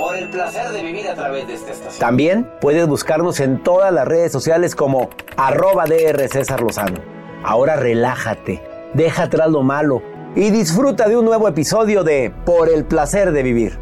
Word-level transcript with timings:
por 0.00 0.16
el 0.16 0.30
placer 0.30 0.70
de 0.70 0.82
vivir 0.82 1.06
a 1.08 1.14
través 1.14 1.46
de 1.46 1.52
esta 1.52 1.72
estación. 1.72 2.00
También 2.00 2.50
puedes 2.62 2.88
buscarnos 2.88 3.38
en 3.38 3.62
todas 3.62 3.92
las 3.92 4.08
redes 4.08 4.32
sociales 4.32 4.74
como 4.74 5.10
arroba 5.36 5.84
DR 5.84 6.26
César 6.26 6.62
Lozano. 6.62 6.98
Ahora 7.44 7.76
relájate, 7.76 8.62
deja 8.94 9.24
atrás 9.24 9.50
lo 9.50 9.62
malo 9.62 10.02
y 10.34 10.48
disfruta 10.48 11.06
de 11.06 11.18
un 11.18 11.26
nuevo 11.26 11.46
episodio 11.48 12.02
de 12.02 12.32
Por 12.46 12.70
el 12.70 12.86
placer 12.86 13.30
de 13.32 13.42
vivir. 13.42 13.78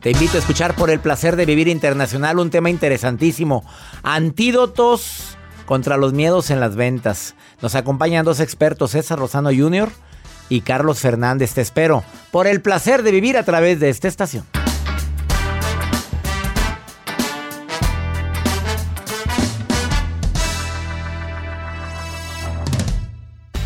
Te 0.00 0.10
invito 0.10 0.34
a 0.34 0.40
escuchar 0.40 0.74
por 0.74 0.90
el 0.90 0.98
placer 0.98 1.36
de 1.36 1.46
vivir 1.46 1.68
internacional 1.68 2.40
un 2.40 2.50
tema 2.50 2.70
interesantísimo. 2.70 3.62
Antídotos 4.02 5.38
contra 5.66 5.96
los 5.96 6.12
miedos 6.12 6.50
en 6.50 6.58
las 6.58 6.74
ventas. 6.74 7.36
Nos 7.62 7.76
acompañan 7.76 8.24
dos 8.24 8.40
expertos, 8.40 8.90
César 8.90 9.20
Lozano 9.20 9.50
Jr., 9.50 9.90
y 10.50 10.60
Carlos 10.60 10.98
Fernández. 10.98 11.54
Te 11.54 11.62
espero 11.62 12.04
por 12.30 12.46
el 12.46 12.60
placer 12.60 13.02
de 13.02 13.12
vivir 13.12 13.38
a 13.38 13.44
través 13.44 13.80
de 13.80 13.88
esta 13.88 14.08
estación. 14.08 14.44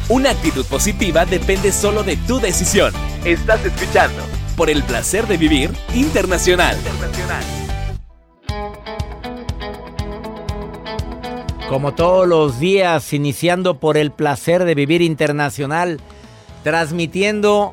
Una 0.09 0.31
actitud 0.31 0.65
positiva 0.67 1.25
depende 1.25 1.73
solo 1.73 2.05
de 2.05 2.17
tu 2.19 2.39
decisión. 2.39 2.93
Estás 3.25 3.65
escuchando 3.65 4.23
por 4.55 4.71
el 4.71 4.85
placer 4.85 5.27
de 5.27 5.39
vivir 5.39 5.73
internacional. 5.95 6.77
Como 11.69 11.95
todos 11.95 12.29
los 12.29 12.61
días, 12.61 13.13
iniciando 13.15 13.81
por 13.81 13.97
el 13.97 14.13
placer 14.13 14.65
de 14.65 14.75
vivir 14.75 15.01
internacional 15.01 16.01
transmitiendo 16.65 17.73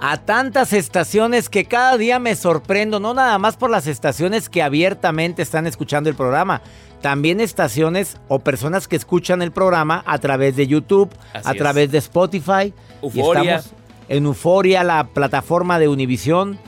a 0.00 0.16
tantas 0.16 0.72
estaciones 0.72 1.50
que 1.50 1.66
cada 1.66 1.98
día 1.98 2.18
me 2.18 2.34
sorprendo, 2.36 3.00
no 3.00 3.12
nada 3.12 3.36
más 3.38 3.56
por 3.56 3.68
las 3.70 3.86
estaciones 3.86 4.48
que 4.48 4.62
abiertamente 4.62 5.42
están 5.42 5.66
escuchando 5.66 6.08
el 6.08 6.16
programa, 6.16 6.62
también 7.02 7.40
estaciones 7.40 8.16
o 8.28 8.38
personas 8.38 8.88
que 8.88 8.96
escuchan 8.96 9.42
el 9.42 9.50
programa 9.50 10.02
a 10.06 10.18
través 10.18 10.56
de 10.56 10.66
YouTube, 10.66 11.10
a 11.34 11.54
través 11.54 11.90
de 11.90 11.98
Spotify. 11.98 12.72
Euforia. 13.02 13.56
estamos 13.56 13.74
en 14.08 14.24
Euforia, 14.24 14.84
la 14.84 15.08
plataforma 15.08 15.78
de 15.78 15.88
Univisión. 15.88 16.58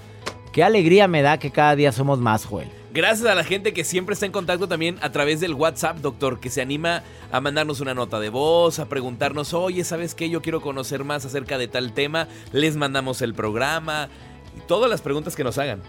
Qué 0.52 0.64
alegría 0.64 1.08
me 1.08 1.22
da 1.22 1.38
que 1.38 1.52
cada 1.52 1.76
día 1.76 1.92
somos 1.92 2.18
más, 2.18 2.44
Joel. 2.44 2.81
Gracias 2.94 3.26
a 3.26 3.34
la 3.34 3.42
gente 3.42 3.72
que 3.72 3.84
siempre 3.84 4.12
está 4.12 4.26
en 4.26 4.32
contacto 4.32 4.68
también 4.68 4.98
a 5.00 5.10
través 5.10 5.40
del 5.40 5.54
WhatsApp, 5.54 5.96
doctor, 6.00 6.40
que 6.40 6.50
se 6.50 6.60
anima 6.60 7.02
a 7.30 7.40
mandarnos 7.40 7.80
una 7.80 7.94
nota 7.94 8.20
de 8.20 8.28
voz, 8.28 8.78
a 8.78 8.90
preguntarnos, 8.90 9.54
oye, 9.54 9.82
¿sabes 9.82 10.14
qué? 10.14 10.28
Yo 10.28 10.42
quiero 10.42 10.60
conocer 10.60 11.02
más 11.02 11.24
acerca 11.24 11.56
de 11.56 11.68
tal 11.68 11.94
tema. 11.94 12.28
Les 12.52 12.76
mandamos 12.76 13.22
el 13.22 13.32
programa 13.32 14.10
y 14.54 14.60
todas 14.68 14.90
las 14.90 15.00
preguntas 15.00 15.34
que 15.36 15.42
nos 15.42 15.56
hagan. 15.56 15.80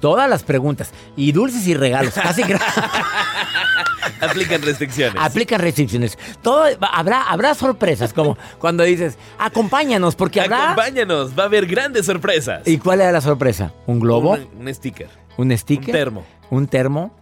Todas 0.00 0.28
las 0.30 0.42
preguntas. 0.42 0.92
Y 1.16 1.32
dulces 1.32 1.66
y 1.66 1.74
regalos. 1.74 2.16
Así 2.18 2.42
que... 2.44 2.56
Aplican 4.20 4.62
restricciones. 4.62 5.20
Aplican 5.20 5.60
restricciones. 5.60 6.18
Todo, 6.42 6.64
habrá, 6.92 7.22
habrá 7.22 7.54
sorpresas, 7.54 8.12
como 8.12 8.36
cuando 8.58 8.82
dices, 8.84 9.16
acompáñanos, 9.38 10.16
porque 10.16 10.40
habrá... 10.40 10.72
Acompáñanos, 10.72 11.38
va 11.38 11.44
a 11.44 11.46
haber 11.46 11.66
grandes 11.66 12.06
sorpresas. 12.06 12.66
¿Y 12.66 12.78
cuál 12.78 13.00
era 13.00 13.12
la 13.12 13.20
sorpresa? 13.20 13.72
¿Un 13.86 14.00
globo? 14.00 14.32
Un, 14.32 14.66
un 14.66 14.74
sticker. 14.74 15.08
¿Un 15.36 15.56
sticker? 15.56 15.88
Un 15.88 15.92
termo. 15.92 16.24
¿Un 16.50 16.66
termo? 16.66 17.14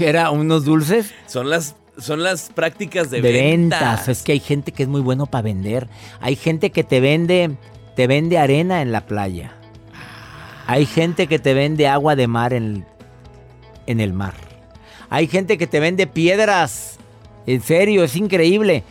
¿Era 0.00 0.30
unos 0.30 0.64
dulces? 0.64 1.12
Son 1.26 1.50
las, 1.50 1.76
son 1.98 2.22
las 2.22 2.50
prácticas 2.50 3.10
de, 3.10 3.20
de 3.20 3.32
ventas. 3.32 4.08
Es 4.08 4.22
que 4.22 4.32
hay 4.32 4.40
gente 4.40 4.72
que 4.72 4.82
es 4.82 4.88
muy 4.88 5.00
bueno 5.00 5.26
para 5.26 5.42
vender. 5.42 5.88
Hay 6.20 6.36
gente 6.36 6.70
que 6.70 6.84
te 6.84 7.00
vende, 7.00 7.56
te 7.96 8.06
vende 8.06 8.38
arena 8.38 8.82
en 8.82 8.92
la 8.92 9.06
playa. 9.06 9.52
Hay 10.66 10.86
gente 10.86 11.26
que 11.26 11.38
te 11.38 11.54
vende 11.54 11.88
agua 11.88 12.16
de 12.16 12.26
mar 12.26 12.52
en, 12.52 12.86
en 13.86 14.00
el 14.00 14.12
mar. 14.12 14.34
Hay 15.08 15.26
gente 15.26 15.58
que 15.58 15.66
te 15.66 15.80
vende 15.80 16.06
piedras. 16.06 16.98
En 17.46 17.60
serio, 17.62 18.04
es 18.04 18.14
increíble. 18.16 18.84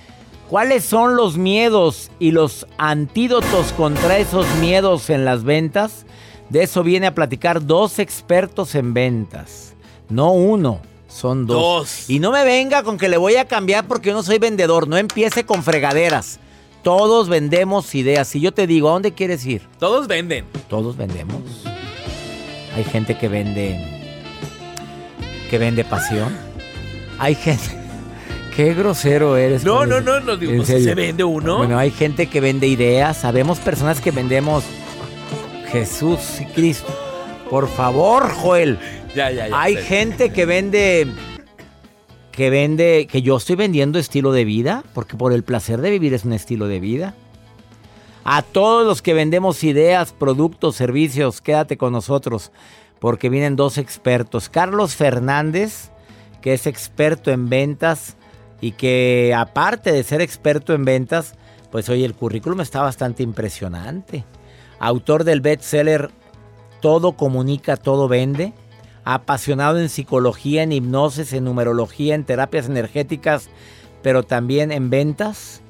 ¿Cuáles 0.50 0.84
son 0.84 1.16
los 1.16 1.38
miedos 1.38 2.10
y 2.20 2.32
los 2.32 2.66
antídotos 2.78 3.72
contra 3.74 4.18
esos 4.18 4.48
miedos 4.56 5.10
en 5.10 5.24
las 5.24 5.44
ventas? 5.44 6.06
De 6.50 6.64
eso 6.64 6.84
viene 6.84 7.08
a 7.08 7.14
platicar 7.14 7.66
dos 7.66 8.00
expertos 8.00 8.74
en 8.74 8.96
ventas. 8.96 9.76
No 10.10 10.32
uno, 10.32 10.82
son 11.08 11.46
dos. 11.46 11.58
Dos. 11.58 12.10
Y 12.10 12.20
no 12.20 12.32
me 12.32 12.44
venga 12.44 12.82
con 12.82 12.98
que 12.98 13.10
le 13.10 13.18
voy 13.18 13.36
a 13.36 13.46
cambiar 13.46 13.88
porque 13.88 14.10
yo 14.10 14.16
no 14.16 14.24
soy 14.24 14.40
vendedor. 14.40 14.88
No 14.88 14.98
empiece 14.98 15.46
con 15.46 15.64
fregaderas. 15.64 16.40
Todos 16.84 17.28
vendemos 17.28 17.94
ideas. 17.96 18.28
Si 18.28 18.40
yo 18.40 18.54
te 18.54 18.68
digo, 18.68 18.90
¿a 18.90 18.94
dónde 18.94 19.14
quieres 19.14 19.46
ir? 19.46 19.62
Todos 19.80 20.08
venden. 20.08 20.46
Todos 20.70 20.96
vendemos. 20.96 21.42
Hay 22.76 22.84
gente 22.84 23.18
que 23.18 23.28
vende. 23.28 23.78
que 25.50 25.58
vende 25.58 25.84
pasión. 25.84 26.36
Hay 27.18 27.36
gente. 27.36 27.78
Qué 28.56 28.74
grosero 28.74 29.38
eres. 29.38 29.64
No, 29.64 29.86
no, 29.86 30.02
no, 30.02 30.20
no, 30.20 30.36
digo, 30.38 30.64
se 30.66 30.94
vende 30.94 31.24
uno. 31.24 31.58
Bueno, 31.58 31.78
hay 31.78 31.92
gente 31.92 32.28
que 32.28 32.42
vende 32.42 32.68
ideas. 32.68 33.18
Sabemos 33.18 33.60
personas 33.60 34.02
que 34.02 34.12
vendemos. 34.12 34.64
Jesús 35.72 36.42
y 36.42 36.46
Cristo. 36.46 36.94
Por 37.50 37.68
favor, 37.70 38.32
Joel. 38.32 38.80
ya, 39.16 39.32
ya, 39.32 39.48
ya. 39.48 39.62
Hay 39.62 39.76
gente 39.78 40.32
que 40.32 40.46
vende. 40.46 41.08
Que 42.40 42.50
vende. 42.50 43.06
Que 43.12 43.22
yo 43.22 43.36
estoy 43.36 43.58
vendiendo 43.58 44.00
estilo 44.00 44.32
de 44.32 44.46
vida. 44.46 44.86
Porque 44.94 45.18
por 45.18 45.34
el 45.34 45.44
placer 45.44 45.82
de 45.82 45.90
vivir 45.90 46.14
es 46.14 46.24
un 46.24 46.32
estilo 46.32 46.70
de 46.70 46.80
vida. 46.80 47.14
A 48.24 48.44
todos 48.44 48.88
los 48.88 49.02
que 49.02 49.14
vendemos 49.14 49.62
ideas, 49.66 50.14
productos, 50.14 50.78
servicios, 50.78 51.42
quédate 51.42 51.76
con 51.76 51.92
nosotros. 51.92 52.54
porque 53.00 53.28
vienen 53.28 53.58
dos 53.58 53.78
expertos. 53.78 54.48
Carlos 54.48 54.96
Fernández, 54.96 55.92
que 56.42 56.54
es 56.54 56.66
experto 56.66 57.30
en 57.30 57.50
ventas 57.50 58.16
y 58.62 58.72
que 58.72 59.34
aparte 59.36 59.92
de 59.92 60.04
ser 60.04 60.22
experto 60.22 60.74
en 60.74 60.86
ventas, 60.86 61.36
pues 61.72 61.90
oye, 61.90 62.06
el 62.06 62.14
currículum 62.14 62.62
está 62.62 62.82
bastante 62.82 63.22
impresionante. 63.22 64.24
Autor 64.80 65.26
del 65.26 65.42
bestseller 65.42 66.10
Todo 66.80 67.18
comunica, 67.18 67.76
todo 67.76 68.08
vende. 68.08 68.54
Apasionado 69.12 69.80
en 69.80 69.90
psicología, 69.90 70.62
en 70.62 70.72
hipnosis, 70.72 71.34
en 71.34 71.46
numerología, 71.46 72.14
en 72.14 72.26
terapias 72.26 72.68
energéticas, 72.68 73.50
pero 74.04 74.22
también 74.22 74.72
en 74.72 74.92
ventas. 74.92 75.62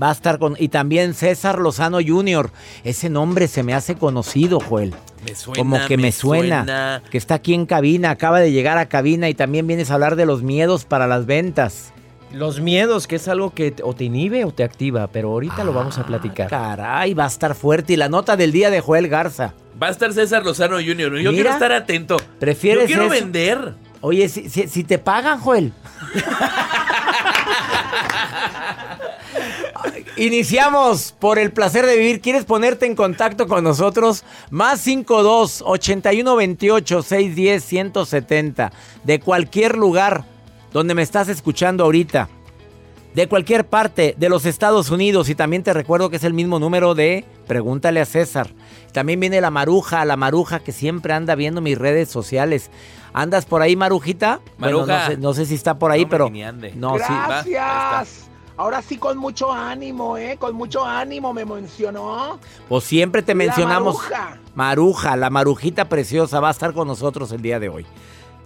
Va 0.00 0.10
a 0.10 0.12
estar 0.12 0.38
con. 0.38 0.54
Y 0.56 0.68
también 0.68 1.14
César 1.14 1.58
Lozano 1.58 1.98
Jr. 2.04 2.50
Ese 2.84 3.10
nombre 3.10 3.48
se 3.48 3.64
me 3.64 3.74
hace 3.74 3.96
conocido, 3.96 4.60
Joel. 4.60 4.94
Me 5.26 5.34
suena, 5.34 5.58
Como 5.58 5.86
que 5.86 5.96
me, 5.96 6.12
suena, 6.12 7.02
Que 7.10 7.18
está 7.18 7.34
aquí 7.34 7.54
en 7.54 7.66
cabina, 7.66 8.10
acaba 8.10 8.38
de 8.38 8.52
llegar 8.52 8.78
a 8.78 8.88
cabina 8.88 9.28
y 9.28 9.34
también 9.34 9.66
vienes 9.66 9.90
a 9.90 9.94
hablar 9.94 10.14
de 10.14 10.24
los 10.24 10.42
miedos 10.42 10.84
para 10.84 11.08
las 11.08 11.26
ventas. 11.26 11.92
Los 12.32 12.60
miedos, 12.60 13.06
que 13.06 13.16
es 13.16 13.28
algo 13.28 13.50
que 13.50 13.74
o 13.82 13.94
te 13.94 14.04
inhibe 14.04 14.44
o 14.44 14.52
te 14.52 14.64
activa, 14.64 15.06
pero 15.06 15.30
ahorita 15.30 15.64
lo 15.64 15.72
vamos 15.72 15.98
a 15.98 16.06
platicar. 16.06 16.48
Caray, 16.48 17.14
va 17.14 17.24
a 17.24 17.28
estar 17.28 17.54
fuerte. 17.54 17.92
Y 17.92 17.96
la 17.96 18.08
nota 18.08 18.36
del 18.36 18.52
día 18.52 18.70
de 18.70 18.80
Joel 18.80 19.08
Garza. 19.08 19.54
Va 19.80 19.88
a 19.88 19.90
estar 19.90 20.12
César 20.12 20.44
Lozano 20.44 20.76
Jr. 20.76 21.18
Yo 21.18 21.32
quiero 21.32 21.50
estar 21.50 21.72
atento. 21.72 22.16
¿Prefieres 22.38 22.88
Yo 22.88 22.96
quiero 22.96 23.10
vender. 23.10 23.74
Oye, 24.00 24.28
si, 24.28 24.48
si 24.48 24.84
te 24.84 24.98
pagan, 24.98 25.40
Joel. 25.40 25.72
Iniciamos 30.16 31.14
por 31.18 31.38
el 31.38 31.52
placer 31.52 31.86
de 31.86 31.96
vivir. 31.96 32.20
¿Quieres 32.20 32.44
ponerte 32.44 32.86
en 32.86 32.94
contacto 32.94 33.48
con 33.48 33.64
nosotros? 33.64 34.24
Más 34.50 34.80
52 34.80 35.62
81 35.64 36.36
28 36.36 37.02
610 37.02 37.64
170. 37.64 38.72
De 39.04 39.20
cualquier 39.20 39.76
lugar 39.76 40.24
donde 40.72 40.94
me 40.94 41.02
estás 41.02 41.28
escuchando 41.28 41.84
ahorita. 41.84 42.28
De 43.14 43.28
cualquier 43.28 43.66
parte 43.66 44.14
de 44.16 44.28
los 44.30 44.46
Estados 44.46 44.90
Unidos. 44.90 45.28
Y 45.28 45.34
también 45.34 45.62
te 45.62 45.74
recuerdo 45.74 46.08
que 46.08 46.16
es 46.16 46.24
el 46.24 46.32
mismo 46.32 46.58
número 46.58 46.94
de 46.94 47.26
Pregúntale 47.46 48.00
a 48.00 48.06
César. 48.06 48.48
También 48.92 49.20
viene 49.20 49.40
la 49.42 49.50
maruja, 49.50 50.04
la 50.06 50.16
maruja 50.16 50.60
que 50.60 50.72
siempre 50.72 51.12
anda 51.12 51.34
viendo 51.34 51.60
mis 51.60 51.76
redes 51.76 52.08
sociales. 52.08 52.70
¿Andas 53.12 53.44
por 53.44 53.60
ahí, 53.60 53.76
Marujita? 53.76 54.40
Maruja. 54.56 55.10
no, 55.18 55.34
sé, 55.34 55.44
si 55.44 55.54
está 55.54 55.78
por 55.78 55.90
ahí, 55.90 56.06
pero. 56.06 56.30
No, 56.74 56.94
Gracias. 56.94 58.28
Ahora 58.56 58.82
sí 58.82 58.96
con 58.96 59.16
mucho 59.16 59.50
ánimo, 59.50 60.16
¿eh? 60.16 60.36
Con 60.38 60.54
mucho 60.54 60.84
ánimo 60.84 61.32
me 61.32 61.44
mencionó. 61.44 62.38
Pues 62.68 62.84
siempre 62.84 63.22
te 63.22 63.34
mencionamos. 63.34 63.96
Maruja. 63.96 64.38
Maruja, 64.54 65.16
la 65.16 65.30
marujita 65.30 65.88
preciosa 65.88 66.38
va 66.38 66.48
a 66.48 66.52
estar 66.52 66.72
con 66.74 66.86
nosotros 66.86 67.32
el 67.32 67.42
día 67.42 67.58
de 67.58 67.70
hoy. 67.70 67.86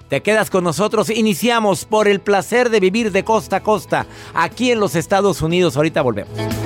Te 0.09 0.23
quedas 0.23 0.51
con 0.51 0.65
nosotros. 0.65 1.11
Iniciamos 1.11 1.85
por 1.85 2.09
el 2.09 2.21
placer 2.21 2.71
de 2.71 2.81
vivir 2.81 3.13
de 3.13 3.25
costa 3.25 3.57
a 3.57 3.63
costa 3.63 4.07
aquí 4.35 4.71
en 4.71 4.81
los 4.81 4.95
Estados 4.95 5.43
Unidos. 5.43 5.77
Ahorita 5.77 6.03
volvemos. 6.03 6.66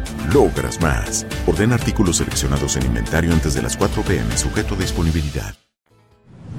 logras 0.33 0.81
más. 0.81 1.25
Orden 1.47 1.73
artículos 1.73 2.17
seleccionados 2.17 2.75
en 2.77 2.85
inventario 2.85 3.33
antes 3.33 3.53
de 3.53 3.61
las 3.61 3.77
4 3.77 4.03
pm, 4.03 4.37
sujeto 4.37 4.75
a 4.75 4.77
disponibilidad. 4.77 5.55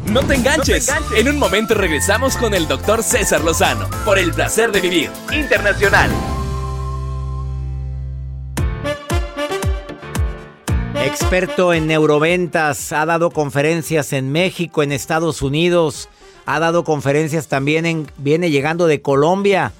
No 0.07 0.21
te, 0.23 0.35
enganches. 0.35 0.91
En 1.17 1.29
un 1.29 1.39
momento 1.39 1.75
regresamos 1.75 2.37
con 2.37 2.55
el 2.55 2.67
doctor 2.67 3.03
César 3.03 3.43
Lozano 3.43 3.89
por 4.05 4.19
el 4.19 4.33
placer 4.33 4.73
de 4.73 4.81
vivir 4.81 5.11
internacional. 5.33 6.11
Experto 11.05 11.73
en 11.73 11.87
neuroventas, 11.87 12.93
ha 12.93 13.07
dado 13.07 13.31
conferencias 13.31 14.13
en 14.13 14.33
México, 14.33 14.83
en 14.83 14.93
Estados 14.93 15.43
Unidos, 15.43 16.09
ha 16.47 16.59
dado 16.59 16.85
conferencias 16.85 17.49
también 17.49 17.87
en 17.87 18.11
viene 18.19 18.51
llegando 18.51 18.87
de 18.87 19.03
Colombia 19.03 19.73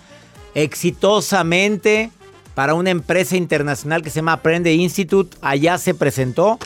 exitosamente 0.55 2.11
para 2.55 2.75
una 2.75 2.91
empresa 2.91 3.37
internacional 3.37 4.03
que 4.03 4.11
se 4.11 4.17
llama 4.17 4.35
Aprende 4.35 4.73
Institute. 4.73 5.37
Allá 5.41 5.79
se 5.79 5.95
presentó 5.95 6.59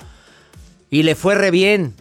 y 0.90 1.02
le 1.02 1.14
fue 1.14 1.34
re 1.34 1.50
bien. 1.50 1.94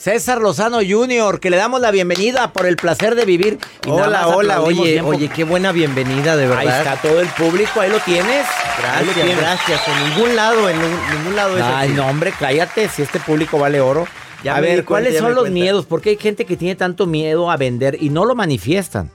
César 0.00 0.40
Lozano 0.40 0.78
Jr., 0.78 1.40
que 1.40 1.50
le 1.50 1.58
damos 1.58 1.82
la 1.82 1.90
bienvenida 1.90 2.54
por 2.54 2.64
el 2.64 2.76
placer 2.76 3.14
de 3.14 3.26
vivir. 3.26 3.58
hola, 3.86 4.28
hola, 4.28 4.62
oye, 4.62 5.02
oye, 5.02 5.28
qué 5.28 5.44
buena 5.44 5.72
bienvenida, 5.72 6.36
de 6.36 6.46
verdad. 6.46 6.60
Ahí 6.60 6.68
está 6.68 6.96
todo 6.96 7.20
el 7.20 7.28
público, 7.28 7.82
ahí 7.82 7.90
lo 7.90 7.98
tienes. 7.98 8.46
Gracias, 8.78 9.36
gracias. 9.36 9.80
En 9.88 10.08
ningún 10.08 10.36
lado, 10.36 10.70
en 10.70 10.78
ningún 10.80 11.36
lado 11.36 11.54
es 11.54 11.62
Ay, 11.62 11.90
no, 11.90 12.06
hombre, 12.06 12.32
cállate, 12.38 12.88
si 12.88 13.02
este 13.02 13.20
público 13.20 13.58
vale 13.58 13.82
oro. 13.82 14.08
a 14.50 14.60
ver, 14.60 14.86
¿cuáles 14.86 15.18
son 15.18 15.34
los 15.34 15.50
miedos? 15.50 15.84
Porque 15.84 16.08
hay 16.10 16.16
gente 16.16 16.46
que 16.46 16.56
tiene 16.56 16.76
tanto 16.76 17.06
miedo 17.06 17.50
a 17.50 17.58
vender 17.58 17.98
y 18.00 18.08
no 18.08 18.24
lo 18.24 18.34
manifiestan. 18.34 19.10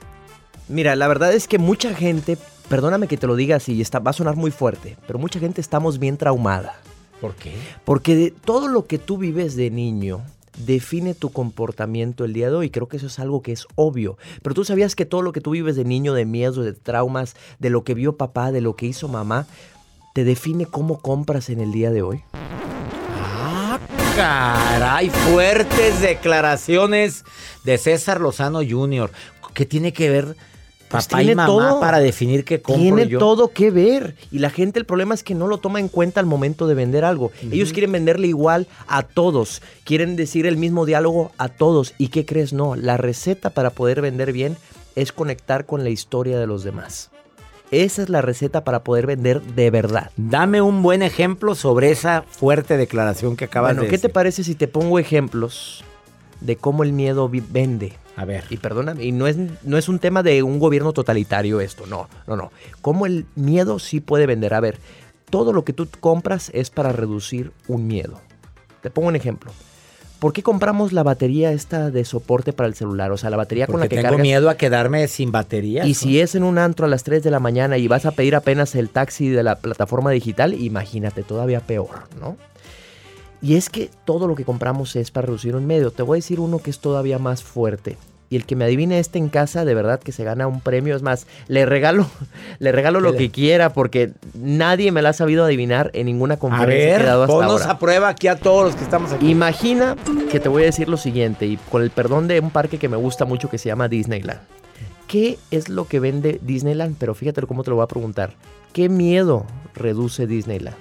Mira, 0.68 0.94
la 0.94 1.08
verdad 1.08 1.32
es 1.32 1.48
que 1.48 1.58
mucha 1.58 1.94
gente 1.94 2.38
perdóname 2.68 3.08
que 3.08 3.16
te 3.16 3.26
lo 3.26 3.36
diga 3.36 3.56
así, 3.56 3.80
está, 3.80 3.98
va 3.98 4.10
a 4.10 4.14
sonar 4.14 4.36
muy 4.36 4.50
fuerte, 4.50 4.96
pero 5.06 5.18
mucha 5.18 5.38
gente 5.38 5.60
estamos 5.60 5.98
bien 5.98 6.16
traumada. 6.16 6.74
¿Por 7.20 7.34
qué? 7.34 7.54
Porque 7.84 8.32
todo 8.44 8.68
lo 8.68 8.86
que 8.86 8.98
tú 8.98 9.18
vives 9.18 9.56
de 9.56 9.70
niño 9.70 10.20
define 10.58 11.14
tu 11.14 11.30
comportamiento 11.30 12.24
el 12.24 12.32
día 12.32 12.50
de 12.50 12.56
hoy. 12.56 12.70
Creo 12.70 12.88
que 12.88 12.98
eso 12.98 13.06
es 13.06 13.18
algo 13.18 13.42
que 13.42 13.52
es 13.52 13.66
obvio. 13.74 14.16
Pero 14.42 14.54
tú 14.54 14.64
sabías 14.64 14.94
que 14.94 15.06
todo 15.06 15.22
lo 15.22 15.32
que 15.32 15.40
tú 15.40 15.50
vives 15.52 15.76
de 15.76 15.84
niño, 15.84 16.14
de 16.14 16.24
miedos, 16.24 16.64
de 16.64 16.72
traumas, 16.72 17.36
de 17.58 17.70
lo 17.70 17.84
que 17.84 17.94
vio 17.94 18.16
papá, 18.16 18.52
de 18.52 18.60
lo 18.60 18.76
que 18.76 18.86
hizo 18.86 19.08
mamá, 19.08 19.46
te 20.14 20.24
define 20.24 20.66
cómo 20.66 21.00
compras 21.00 21.50
en 21.50 21.60
el 21.60 21.72
día 21.72 21.90
de 21.90 22.02
hoy. 22.02 22.22
Ah, 22.32 23.78
caray, 24.16 25.10
fuertes 25.10 26.00
declaraciones 26.00 27.24
de 27.64 27.78
César 27.78 28.20
Lozano 28.20 28.60
Jr. 28.66 29.10
¿Qué 29.52 29.66
tiene 29.66 29.92
que 29.92 30.10
ver 30.10 30.36
pues 30.88 31.06
Papá 31.06 31.22
y 31.22 31.34
mamá 31.34 31.46
todo, 31.46 31.80
para 31.80 31.98
definir 31.98 32.44
qué 32.44 32.60
compro 32.60 32.96
Tiene 32.96 33.06
todo 33.18 33.48
que 33.48 33.70
ver. 33.70 34.14
Y 34.30 34.38
la 34.38 34.50
gente, 34.50 34.78
el 34.78 34.84
problema 34.84 35.14
es 35.14 35.22
que 35.22 35.34
no 35.34 35.46
lo 35.46 35.58
toma 35.58 35.80
en 35.80 35.88
cuenta 35.88 36.20
al 36.20 36.26
momento 36.26 36.66
de 36.66 36.74
vender 36.74 37.04
algo. 37.04 37.30
Ellos 37.50 37.72
quieren 37.72 37.92
venderle 37.92 38.28
igual 38.28 38.66
a 38.86 39.02
todos. 39.02 39.62
Quieren 39.84 40.16
decir 40.16 40.46
el 40.46 40.56
mismo 40.56 40.86
diálogo 40.86 41.32
a 41.38 41.48
todos. 41.48 41.94
¿Y 41.98 42.08
qué 42.08 42.24
crees? 42.24 42.52
No. 42.52 42.76
La 42.76 42.96
receta 42.96 43.50
para 43.50 43.70
poder 43.70 44.00
vender 44.00 44.32
bien 44.32 44.56
es 44.94 45.12
conectar 45.12 45.66
con 45.66 45.84
la 45.84 45.90
historia 45.90 46.38
de 46.38 46.46
los 46.46 46.64
demás. 46.64 47.10
Esa 47.72 48.02
es 48.02 48.08
la 48.08 48.22
receta 48.22 48.62
para 48.62 48.84
poder 48.84 49.06
vender 49.06 49.42
de 49.42 49.70
verdad. 49.70 50.12
Dame 50.16 50.62
un 50.62 50.82
buen 50.82 51.02
ejemplo 51.02 51.56
sobre 51.56 51.90
esa 51.90 52.22
fuerte 52.22 52.76
declaración 52.76 53.36
que 53.36 53.46
acabas 53.46 53.74
de 53.74 53.82
decir. 53.82 53.90
¿qué 53.90 53.98
te 53.98 54.08
parece 54.08 54.44
si 54.44 54.54
te 54.54 54.68
pongo 54.68 55.00
ejemplos 55.00 55.82
de 56.40 56.56
cómo 56.56 56.82
el 56.82 56.92
miedo 56.92 57.28
vende. 57.28 57.94
A 58.16 58.24
ver. 58.24 58.44
Y 58.50 58.56
perdóname, 58.56 59.04
y 59.04 59.12
no 59.12 59.26
es, 59.26 59.36
no 59.62 59.76
es 59.76 59.88
un 59.88 59.98
tema 59.98 60.22
de 60.22 60.42
un 60.42 60.58
gobierno 60.58 60.92
totalitario 60.92 61.60
esto, 61.60 61.86
no, 61.86 62.08
no, 62.26 62.34
no. 62.34 62.50
Cómo 62.80 63.06
el 63.06 63.26
miedo 63.34 63.78
sí 63.78 64.00
puede 64.00 64.26
vender. 64.26 64.54
A 64.54 64.60
ver, 64.60 64.78
todo 65.30 65.52
lo 65.52 65.64
que 65.64 65.72
tú 65.72 65.86
compras 66.00 66.50
es 66.54 66.70
para 66.70 66.92
reducir 66.92 67.52
un 67.68 67.86
miedo. 67.86 68.20
Te 68.80 68.90
pongo 68.90 69.08
un 69.08 69.16
ejemplo. 69.16 69.52
¿Por 70.18 70.32
qué 70.32 70.42
compramos 70.42 70.94
la 70.94 71.02
batería 71.02 71.52
esta 71.52 71.90
de 71.90 72.06
soporte 72.06 72.54
para 72.54 72.68
el 72.68 72.74
celular? 72.74 73.12
O 73.12 73.18
sea, 73.18 73.28
la 73.28 73.36
batería 73.36 73.66
con 73.66 73.74
Porque 73.74 73.84
la 73.84 73.88
que 73.90 73.96
tengo 73.96 74.04
cargas. 74.08 74.22
miedo 74.22 74.48
a 74.48 74.56
quedarme 74.56 75.06
sin 75.08 75.30
batería. 75.30 75.84
Y 75.84 75.92
si 75.92 76.20
es 76.20 76.34
en 76.34 76.42
un 76.42 76.56
antro 76.56 76.86
a 76.86 76.88
las 76.88 77.04
3 77.04 77.22
de 77.22 77.30
la 77.30 77.38
mañana 77.38 77.76
y 77.76 77.86
vas 77.86 78.06
a 78.06 78.12
pedir 78.12 78.34
apenas 78.34 78.74
el 78.76 78.88
taxi 78.88 79.28
de 79.28 79.42
la 79.42 79.56
plataforma 79.56 80.10
digital, 80.10 80.54
imagínate, 80.54 81.22
todavía 81.22 81.60
peor, 81.60 82.04
¿no? 82.18 82.38
Y 83.42 83.56
es 83.56 83.68
que 83.70 83.90
todo 84.04 84.26
lo 84.26 84.34
que 84.34 84.44
compramos 84.44 84.96
es 84.96 85.10
para 85.10 85.26
reducir 85.26 85.54
un 85.56 85.66
medio. 85.66 85.90
Te 85.90 86.02
voy 86.02 86.16
a 86.16 86.18
decir 86.18 86.40
uno 86.40 86.58
que 86.58 86.70
es 86.70 86.78
todavía 86.78 87.18
más 87.18 87.42
fuerte. 87.42 87.96
Y 88.28 88.34
el 88.34 88.44
que 88.44 88.56
me 88.56 88.64
adivine 88.64 88.98
este 88.98 89.18
en 89.18 89.28
casa, 89.28 89.64
de 89.64 89.72
verdad 89.74 90.00
que 90.00 90.10
se 90.10 90.24
gana 90.24 90.48
un 90.48 90.60
premio. 90.60 90.96
Es 90.96 91.02
más, 91.02 91.28
le 91.46 91.64
regalo, 91.64 92.06
le 92.58 92.72
regalo 92.72 92.98
lo 93.00 93.12
que 93.14 93.30
quiera 93.30 93.72
porque 93.72 94.12
nadie 94.34 94.90
me 94.90 95.00
la 95.00 95.10
ha 95.10 95.12
sabido 95.12 95.44
adivinar 95.44 95.90
en 95.94 96.06
ninguna 96.06 96.34
A 96.34 96.38
conferencia 96.38 96.76
que 96.76 96.88
he 96.88 96.96
ver, 96.96 97.06
dado 97.06 97.22
hasta 97.22 97.34
ponnos 97.34 97.60
ahora. 97.62 97.72
a 97.74 97.78
prueba 97.78 98.08
aquí 98.08 98.26
a 98.26 98.36
todos 98.36 98.64
los 98.64 98.74
que 98.74 98.82
estamos 98.82 99.12
aquí. 99.12 99.30
Imagina 99.30 99.94
que 100.30 100.40
te 100.40 100.48
voy 100.48 100.64
a 100.64 100.66
decir 100.66 100.88
lo 100.88 100.96
siguiente, 100.96 101.46
y 101.46 101.56
con 101.70 101.82
el 101.82 101.90
perdón 101.90 102.26
de 102.26 102.40
un 102.40 102.50
parque 102.50 102.78
que 102.78 102.88
me 102.88 102.96
gusta 102.96 103.24
mucho 103.26 103.48
que 103.48 103.58
se 103.58 103.68
llama 103.68 103.86
Disneyland. 103.86 104.40
¿Qué 105.06 105.38
es 105.52 105.68
lo 105.68 105.86
que 105.86 106.00
vende 106.00 106.40
Disneyland? 106.42 106.96
Pero 106.98 107.14
fíjate 107.14 107.42
cómo 107.42 107.62
te 107.62 107.70
lo 107.70 107.76
voy 107.76 107.84
a 107.84 107.88
preguntar. 107.88 108.32
¿Qué 108.72 108.88
miedo 108.88 109.46
reduce 109.76 110.26
Disneyland? 110.26 110.76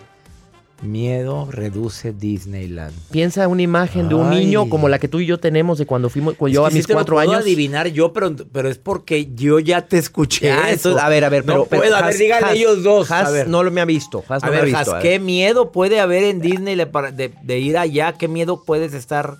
Miedo 0.81 1.47
reduce 1.49 2.11
Disneyland. 2.13 2.93
Piensa 3.09 3.47
una 3.47 3.61
imagen 3.61 4.09
de 4.09 4.15
un 4.15 4.27
Ay. 4.31 4.45
niño 4.45 4.69
como 4.69 4.89
la 4.89 4.99
que 4.99 5.07
tú 5.07 5.19
y 5.19 5.25
yo 5.25 5.39
tenemos 5.39 5.77
de 5.77 5.85
cuando 5.85 6.09
fuimos, 6.09 6.35
cuando 6.35 6.53
yo 6.53 6.65
a 6.65 6.69
sí 6.69 6.77
mis 6.77 6.87
cuatro 6.87 7.15
puedo 7.15 7.29
años. 7.31 7.41
adivinar 7.43 7.87
yo, 7.87 8.11
pero, 8.13 8.35
pero 8.51 8.69
es 8.69 8.77
porque 8.77 9.29
yo 9.33 9.59
ya 9.59 9.87
te 9.87 9.97
escuché. 9.97 10.51
Ah, 10.51 10.69
eso. 10.69 10.99
a 10.99 11.07
ver, 11.09 11.23
a 11.23 11.29
ver, 11.29 11.43
pero, 11.45 11.59
no 11.59 11.65
pero 11.65 11.81
puedo. 11.81 11.95
a 11.95 12.01
ver, 12.01 12.17
díganle 12.17 12.47
Has- 12.47 12.55
ellos 12.55 12.83
dos. 12.83 13.09
Has 13.09 13.27
a 13.29 13.31
ver, 13.31 13.47
no 13.47 13.63
lo 13.63 13.71
me 13.71 13.81
ha 13.81 13.85
visto. 13.85 14.23
Has 14.27 14.43
a 14.43 14.47
no 14.47 14.51
ha 14.53 14.55
ver, 14.55 14.65
visto. 14.65 14.79
Has, 14.79 14.87
a 14.89 14.93
ver. 14.95 15.01
¿qué 15.01 15.19
miedo 15.19 15.71
puede 15.71 15.99
haber 15.99 16.23
en 16.25 16.41
Disney 16.41 16.75
de 16.75 17.59
ir 17.59 17.77
allá? 17.77 18.13
¿Qué 18.13 18.27
miedo 18.27 18.63
puedes 18.65 18.93
estar? 18.93 19.37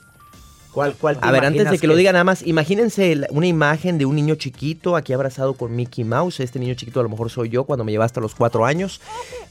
¿Cuál, 0.75 0.93
cuál 0.95 1.17
te 1.17 1.25
A 1.25 1.31
ver, 1.31 1.45
antes 1.45 1.71
de 1.71 1.79
que 1.79 1.87
lo 1.87 1.95
diga 1.95 2.11
nada 2.11 2.25
más, 2.25 2.45
imagínense 2.45 3.21
una 3.29 3.47
imagen 3.47 3.97
de 3.97 4.05
un 4.05 4.13
niño 4.13 4.35
chiquito 4.35 4.97
aquí 4.97 5.13
abrazado 5.13 5.53
con 5.53 5.73
Mickey 5.73 6.03
Mouse. 6.03 6.41
Este 6.41 6.59
niño 6.59 6.73
chiquito 6.73 6.99
a 6.99 7.03
lo 7.03 7.07
mejor 7.07 7.29
soy 7.31 7.47
yo 7.47 7.63
cuando 7.63 7.85
me 7.85 7.93
lleva 7.93 8.03
hasta 8.03 8.19
los 8.19 8.35
cuatro 8.35 8.65
años. 8.65 8.99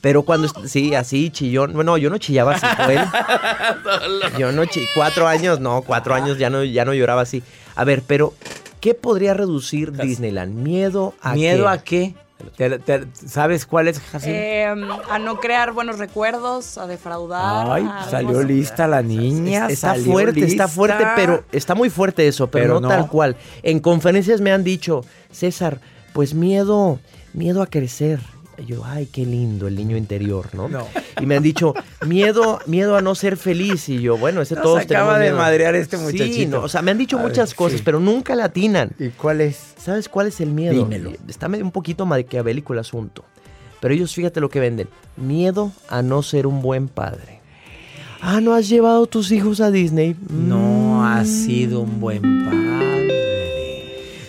Pero 0.02 0.25
cuando, 0.25 0.49
sí, 0.66 0.95
así 0.95 1.31
chillón. 1.31 1.73
Bueno, 1.73 1.97
yo 1.97 2.11
no 2.11 2.19
chillaba 2.19 2.52
así, 2.57 2.66
fue 2.85 2.97
él. 2.97 3.00
Yo 4.38 4.52
no 4.52 4.66
chi- 4.66 4.85
cuatro 4.95 5.26
años, 5.26 5.61
no, 5.61 5.81
cuatro 5.81 6.14
años 6.14 6.37
ya 6.37 6.50
no, 6.50 6.62
ya 6.62 6.85
no 6.85 6.93
lloraba 6.93 7.23
así. 7.23 7.43
A 7.75 7.85
ver, 7.85 8.02
pero, 8.07 8.35
¿qué 8.81 8.93
podría 8.93 9.33
reducir 9.33 9.93
Disneyland? 9.93 10.54
¿Miedo 10.54 11.14
a 11.23 11.33
¿Miedo 11.35 11.64
qué? 11.64 11.69
a 11.71 11.78
qué? 11.83 12.14
¿Te- 12.57 12.79
te- 12.81 13.07
sabes 13.14 13.64
cuál 13.64 13.88
es? 13.88 14.00
Eh, 14.25 14.67
a 15.11 15.19
no 15.19 15.38
crear 15.41 15.73
buenos 15.73 15.99
recuerdos, 15.99 16.79
a 16.79 16.87
defraudar. 16.87 17.71
Ay, 17.71 17.87
a 17.88 18.05
salió 18.11 18.43
lista 18.43 18.88
la 18.88 19.03
niña. 19.03 19.69
Está 19.69 19.95
fuerte, 19.95 20.45
está 20.45 20.67
fuerte, 20.69 21.05
pero 21.17 21.45
está 21.53 21.75
muy 21.75 21.91
fuerte 21.91 22.26
eso, 22.26 22.49
pero, 22.50 22.64
Pero 22.64 22.75
no, 22.81 22.81
no. 22.81 22.88
tal 22.88 23.09
cual. 23.09 23.37
En 23.62 23.79
conferencias 23.81 24.41
me 24.41 24.53
han 24.53 24.64
dicho, 24.64 25.03
César, 25.31 25.79
pues 26.12 26.35
miedo, 26.35 26.99
miedo 27.33 27.62
a 27.62 27.67
crecer. 27.67 28.21
Y 28.58 28.66
yo, 28.66 28.84
ay, 28.84 29.06
qué 29.06 29.25
lindo 29.26 29.66
el 29.66 29.75
niño 29.76 29.96
interior, 29.96 30.49
¿no? 30.54 30.68
No. 30.68 30.87
Y 31.20 31.26
me 31.26 31.37
han 31.37 31.42
dicho, 31.42 31.75
miedo, 32.06 32.61
miedo 32.66 32.96
a 32.96 33.02
no 33.02 33.14
ser 33.14 33.37
feliz. 33.37 33.88
Y 33.88 34.00
yo, 34.00 34.16
bueno, 34.16 34.42
ese 34.42 34.54
Nos 34.54 34.62
todos 34.62 34.80
acaba 34.82 35.18
de 35.18 35.26
miedo. 35.26 35.37
madrear 35.38 35.75
este 35.75 35.96
Sí, 35.96 36.02
muchachito. 36.02 36.58
no, 36.58 36.62
o 36.64 36.68
sea, 36.68 36.82
me 36.82 36.90
han 36.92 36.99
dicho 36.99 37.16
A 37.18 37.23
ver, 37.23 37.30
muchas 37.30 37.54
cosas, 37.54 37.78
sí. 37.78 37.82
pero 37.84 38.00
nunca 38.00 38.34
la 38.34 38.44
atinan. 38.44 38.92
¿Y 38.99 39.08
cuál 39.11 39.40
es? 39.40 39.75
¿Sabes 39.76 40.08
cuál 40.08 40.28
es 40.28 40.40
el 40.40 40.50
miedo? 40.50 40.75
Dímelo. 40.75 41.12
Está 41.28 41.49
medio 41.49 41.64
un 41.64 41.73
poquito 41.73 42.06
maquiavélico 42.06 42.73
el 42.73 42.78
asunto. 42.78 43.25
Pero 43.80 43.92
ellos, 43.92 44.14
fíjate 44.14 44.40
lo 44.40 44.49
que 44.49 44.61
venden. 44.61 44.88
Miedo 45.16 45.73
a 45.88 46.00
no 46.02 46.23
ser 46.23 46.46
un 46.46 46.62
buen 46.62 46.88
padre. 46.88 47.40
Ah, 48.23 48.40
¿no 48.40 48.54
has 48.54 48.68
llevado 48.70 49.06
tus 49.06 49.30
hijos 49.32 49.61
a 49.61 49.70
Disney? 49.70 50.16
No 50.30 51.00
Mm. 51.00 51.02
ha 51.04 51.25
sido 51.26 51.80
un 51.80 52.00
buen 52.00 52.23
padre. 52.46 52.93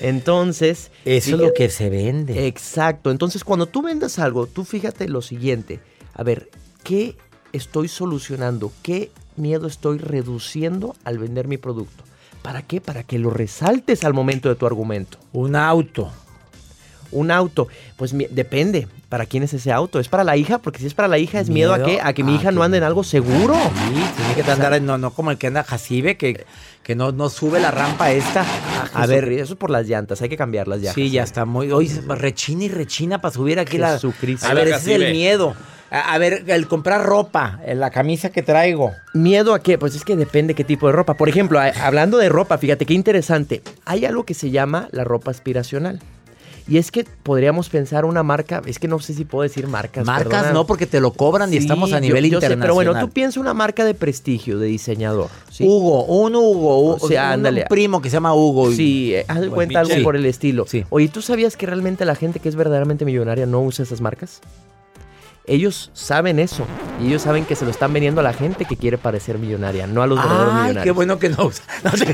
Entonces... 0.06 0.92
Eso 1.04 1.32
es 1.32 1.42
lo 1.42 1.54
que 1.54 1.70
se 1.70 1.90
vende. 1.90 2.46
Exacto. 2.46 3.10
Entonces, 3.10 3.44
cuando 3.44 3.66
tú 3.66 3.82
vendas 3.82 4.20
algo, 4.20 4.46
tú 4.46 4.64
fíjate 4.64 5.08
lo 5.08 5.24
siguiente. 5.24 5.80
A 6.14 6.22
ver, 6.22 6.52
¿qué 6.84 7.18
estoy 7.54 7.88
solucionando? 7.88 8.72
¿Qué 8.84 9.10
miedo 9.36 9.66
estoy 9.66 9.98
reduciendo 9.98 10.96
al 11.06 11.18
vender 11.18 11.48
mi 11.48 11.58
producto? 11.58 12.04
¿Para 12.44 12.62
qué? 12.62 12.82
Para 12.82 13.02
que 13.02 13.18
lo 13.18 13.32
resaltes 13.32 14.04
al 14.04 14.14
momento 14.14 14.48
de 14.48 14.54
tu 14.54 14.68
argumento. 14.68 15.18
Un 15.34 15.56
auto. 15.56 16.12
Un 17.12 17.32
auto, 17.32 17.68
pues 17.98 18.14
mi- 18.14 18.28
depende. 18.30 18.88
¿Para 19.10 19.26
quién 19.26 19.44
es 19.44 19.54
ese 19.54 19.72
auto? 19.72 20.00
¿Es 20.00 20.10
para 20.10 20.24
la 20.24 20.36
hija? 20.36 20.58
Porque 20.58 20.80
si 20.80 20.88
es 20.88 20.94
para 20.94 21.08
la 21.08 21.18
hija, 21.18 21.40
¿es 21.40 21.50
miedo, 21.50 21.74
a 21.74 21.84
qué? 21.84 22.00
A 22.02 22.14
que 22.14 22.24
mi 22.24 22.34
a 22.34 22.36
hija 22.36 22.50
que- 22.50 22.56
no 22.56 22.64
ande 22.64 22.78
en 22.80 22.84
algo 22.84 23.04
seguro. 23.04 23.54
Sí, 23.56 24.04
tiene 24.18 24.34
que 24.44 24.52
andar, 24.52 24.82
no, 24.82 24.98
no 24.98 25.12
como 25.12 25.32
el 25.32 25.38
que 25.38 25.48
anda 25.48 25.64
Jacibe, 25.64 26.18
que, 26.18 26.46
que 26.84 26.96
no, 26.96 27.12
no 27.12 27.30
sube 27.30 27.60
la 27.60 27.72
rampa 27.72 28.12
esta. 28.12 28.44
A 28.94 29.06
ver, 29.06 29.32
eso 29.32 29.54
es 29.54 29.60
por 29.60 29.70
las 29.70 29.88
llantas, 29.88 30.22
hay 30.22 30.30
que 30.30 30.38
cambiarlas 30.38 30.82
ya. 30.82 30.92
Sí, 30.94 31.10
ya 31.12 31.24
está 31.24 31.46
muy. 31.46 31.72
Hoy 31.72 31.88
rechina 32.08 32.66
y 32.66 32.70
rechina 32.70 33.22
para 33.22 33.34
subir 33.34 33.60
aquí 33.60 33.78
la. 33.78 33.94
Jesucristo. 33.94 34.48
A 34.48 34.54
ver, 34.54 34.68
ese 34.70 34.96
es 34.96 35.02
el 35.02 35.12
miedo. 35.14 35.56
A, 35.92 36.18
ver, 36.18 36.44
el 36.48 36.68
comprar 36.68 37.06
ropa, 37.06 37.60
en 37.66 37.80
la 37.80 37.90
camisa 37.92 38.30
que 38.30 38.42
traigo. 38.42 38.92
¿Miedo 39.14 39.54
a 39.54 39.62
qué? 39.62 39.78
Pues 39.78 39.96
es 39.96 40.04
que 40.04 40.18
depende 40.18 40.54
qué 40.54 40.66
tipo 40.66 40.88
de 40.88 40.94
ropa. 40.94 41.14
Por 41.14 41.30
ejemplo, 41.30 41.60
hablando 41.82 42.18
de 42.18 42.28
ropa, 42.28 42.58
fíjate 42.58 42.86
qué 42.86 42.94
interesante. 42.96 43.62
Hay 43.86 44.04
algo 44.04 44.26
que 44.26 44.34
se 44.34 44.50
llama 44.50 44.90
la 44.92 45.06
ropa 45.06 45.32
aspiracional. 45.32 46.02
Y 46.68 46.80
es 46.80 46.90
que 46.90 47.04
podríamos 47.04 47.70
pensar 47.70 48.06
una 48.06 48.24
marca, 48.24 48.62
es 48.66 48.80
que 48.80 48.88
no 48.88 48.98
sé 49.00 49.14
si 49.14 49.24
puedo 49.24 49.44
decir 49.44 49.68
marcas. 49.68 50.04
Marcas 50.04 50.30
perdona. 50.30 50.52
no, 50.52 50.66
porque 50.66 50.88
te 50.88 51.00
lo 51.00 51.14
cobran 51.14 51.54
y 51.54 51.58
estamos 51.58 51.94
a 51.94 52.00
nivel 52.00 52.24
yo 52.24 52.38
internacional. 52.38 52.62
pero 52.64 52.74
bueno, 52.74 53.00
tú 53.00 53.10
piensas 53.12 53.38
una 53.38 53.54
marca 53.54 53.86
de 53.86 53.94
prestigio, 53.94 54.58
de 54.58 54.66
diseñador. 54.66 55.30
¿sí? 55.52 55.64
Hugo, 55.64 56.06
un 56.06 56.36
Hugo, 56.36 56.96
O 56.96 57.08
sea, 57.08 57.36
un- 57.38 57.64
primo 57.70 58.02
que 58.02 58.10
se 58.10 58.16
llama 58.16 58.34
Hugo. 58.34 58.72
y- 58.72 58.76
Sí, 58.76 59.14
eh, 59.16 59.26
haz 59.28 59.42
de 59.42 59.50
cuenta 59.50 59.82
algo 59.82 59.94
por 60.04 60.16
el 60.16 60.26
estilo. 60.26 60.66
Sí. 60.68 60.84
Oye, 60.90 61.08
¿tú 61.08 61.22
sabías 61.22 61.56
que 61.56 61.68
realmente 61.68 62.04
la 62.04 62.16
gente 62.16 62.40
que 62.40 62.50
es 62.50 62.56
verdaderamente 62.56 63.06
millonaria 63.06 63.46
no 63.46 63.62
usa 63.62 63.84
esas 63.84 64.02
marcas? 64.02 64.42
Ellos 65.48 65.92
saben 65.94 66.40
eso. 66.40 66.66
Y 67.00 67.06
ellos 67.08 67.22
saben 67.22 67.46
que 67.46 67.56
se 67.56 67.66
lo 67.66 67.70
están 67.72 67.94
vendiendo 67.94 68.22
a 68.22 68.24
la 68.24 68.34
gente 68.34 68.66
que 68.66 68.76
quiere 68.76 68.98
parecer 68.98 69.38
millonaria, 69.38 69.86
no 69.86 70.02
a 70.02 70.08
los 70.08 70.18
verdaderos 70.18 70.48
Ay, 70.54 70.62
millonarios. 70.64 70.84
qué 70.84 70.92
bueno 70.92 71.20
que 71.20 71.30
no 71.30 71.46
usa. 71.46 71.64
No 71.84 71.92
te- 71.92 72.06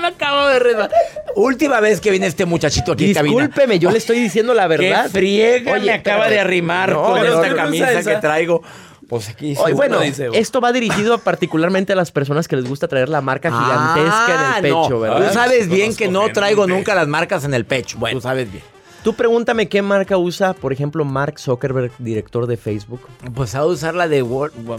Me 0.00 0.06
acabo 0.08 0.46
de 0.46 0.58
redar. 0.58 0.90
Última 1.36 1.80
vez 1.80 2.00
que 2.00 2.10
viene 2.10 2.26
este 2.26 2.44
muchachito 2.46 2.92
aquí 2.92 3.06
en 3.06 3.14
cabina. 3.14 3.36
Discúlpeme, 3.36 3.78
yo 3.78 3.90
le 3.90 3.98
estoy 3.98 4.20
diciendo 4.20 4.54
la 4.54 4.66
verdad. 4.66 5.04
Qué 5.04 5.10
friega 5.10 5.72
Oye, 5.72 5.86
me 5.86 5.92
acaba 5.92 6.24
pero- 6.24 6.34
de 6.34 6.40
arrimar 6.40 6.92
No, 6.92 7.02
con 7.02 7.18
esta 7.24 7.48
no, 7.48 7.56
camisa 7.56 8.02
que 8.02 8.16
traigo. 8.16 8.62
Pues 9.08 9.28
aquí 9.28 9.54
Oye, 9.58 9.74
bueno, 9.74 10.00
dice, 10.00 10.28
esto 10.32 10.60
va 10.60 10.72
dirigido 10.72 11.18
particularmente 11.24 11.92
a 11.92 11.96
las 11.96 12.10
personas 12.10 12.48
que 12.48 12.56
les 12.56 12.66
gusta 12.66 12.88
traer 12.88 13.08
la 13.10 13.20
marca 13.20 13.50
gigantesca 13.50 14.54
Ah, 14.54 14.58
en 14.58 14.64
el 14.64 14.70
pecho, 14.72 14.90
no. 14.90 15.00
¿verdad? 15.00 15.28
Tú 15.28 15.34
sabes 15.34 15.68
bien 15.68 15.94
que 15.94 16.08
no 16.08 16.30
traigo 16.32 16.66
nunca 16.66 16.94
las 16.94 17.08
marcas 17.08 17.44
en 17.44 17.52
el 17.52 17.64
pecho. 17.66 17.98
Tú 18.10 18.20
sabes 18.20 18.50
bien. 18.50 18.64
Tú 19.04 19.14
pregúntame 19.14 19.68
qué 19.68 19.82
marca 19.82 20.16
usa, 20.16 20.54
por 20.54 20.72
ejemplo, 20.72 21.04
Mark 21.04 21.38
Zuckerberg, 21.40 21.90
director 21.98 22.46
de 22.46 22.56
Facebook. 22.56 23.00
Pues 23.34 23.54
a 23.54 23.66
usar 23.66 23.94
la 23.94 24.06
de 24.08 24.22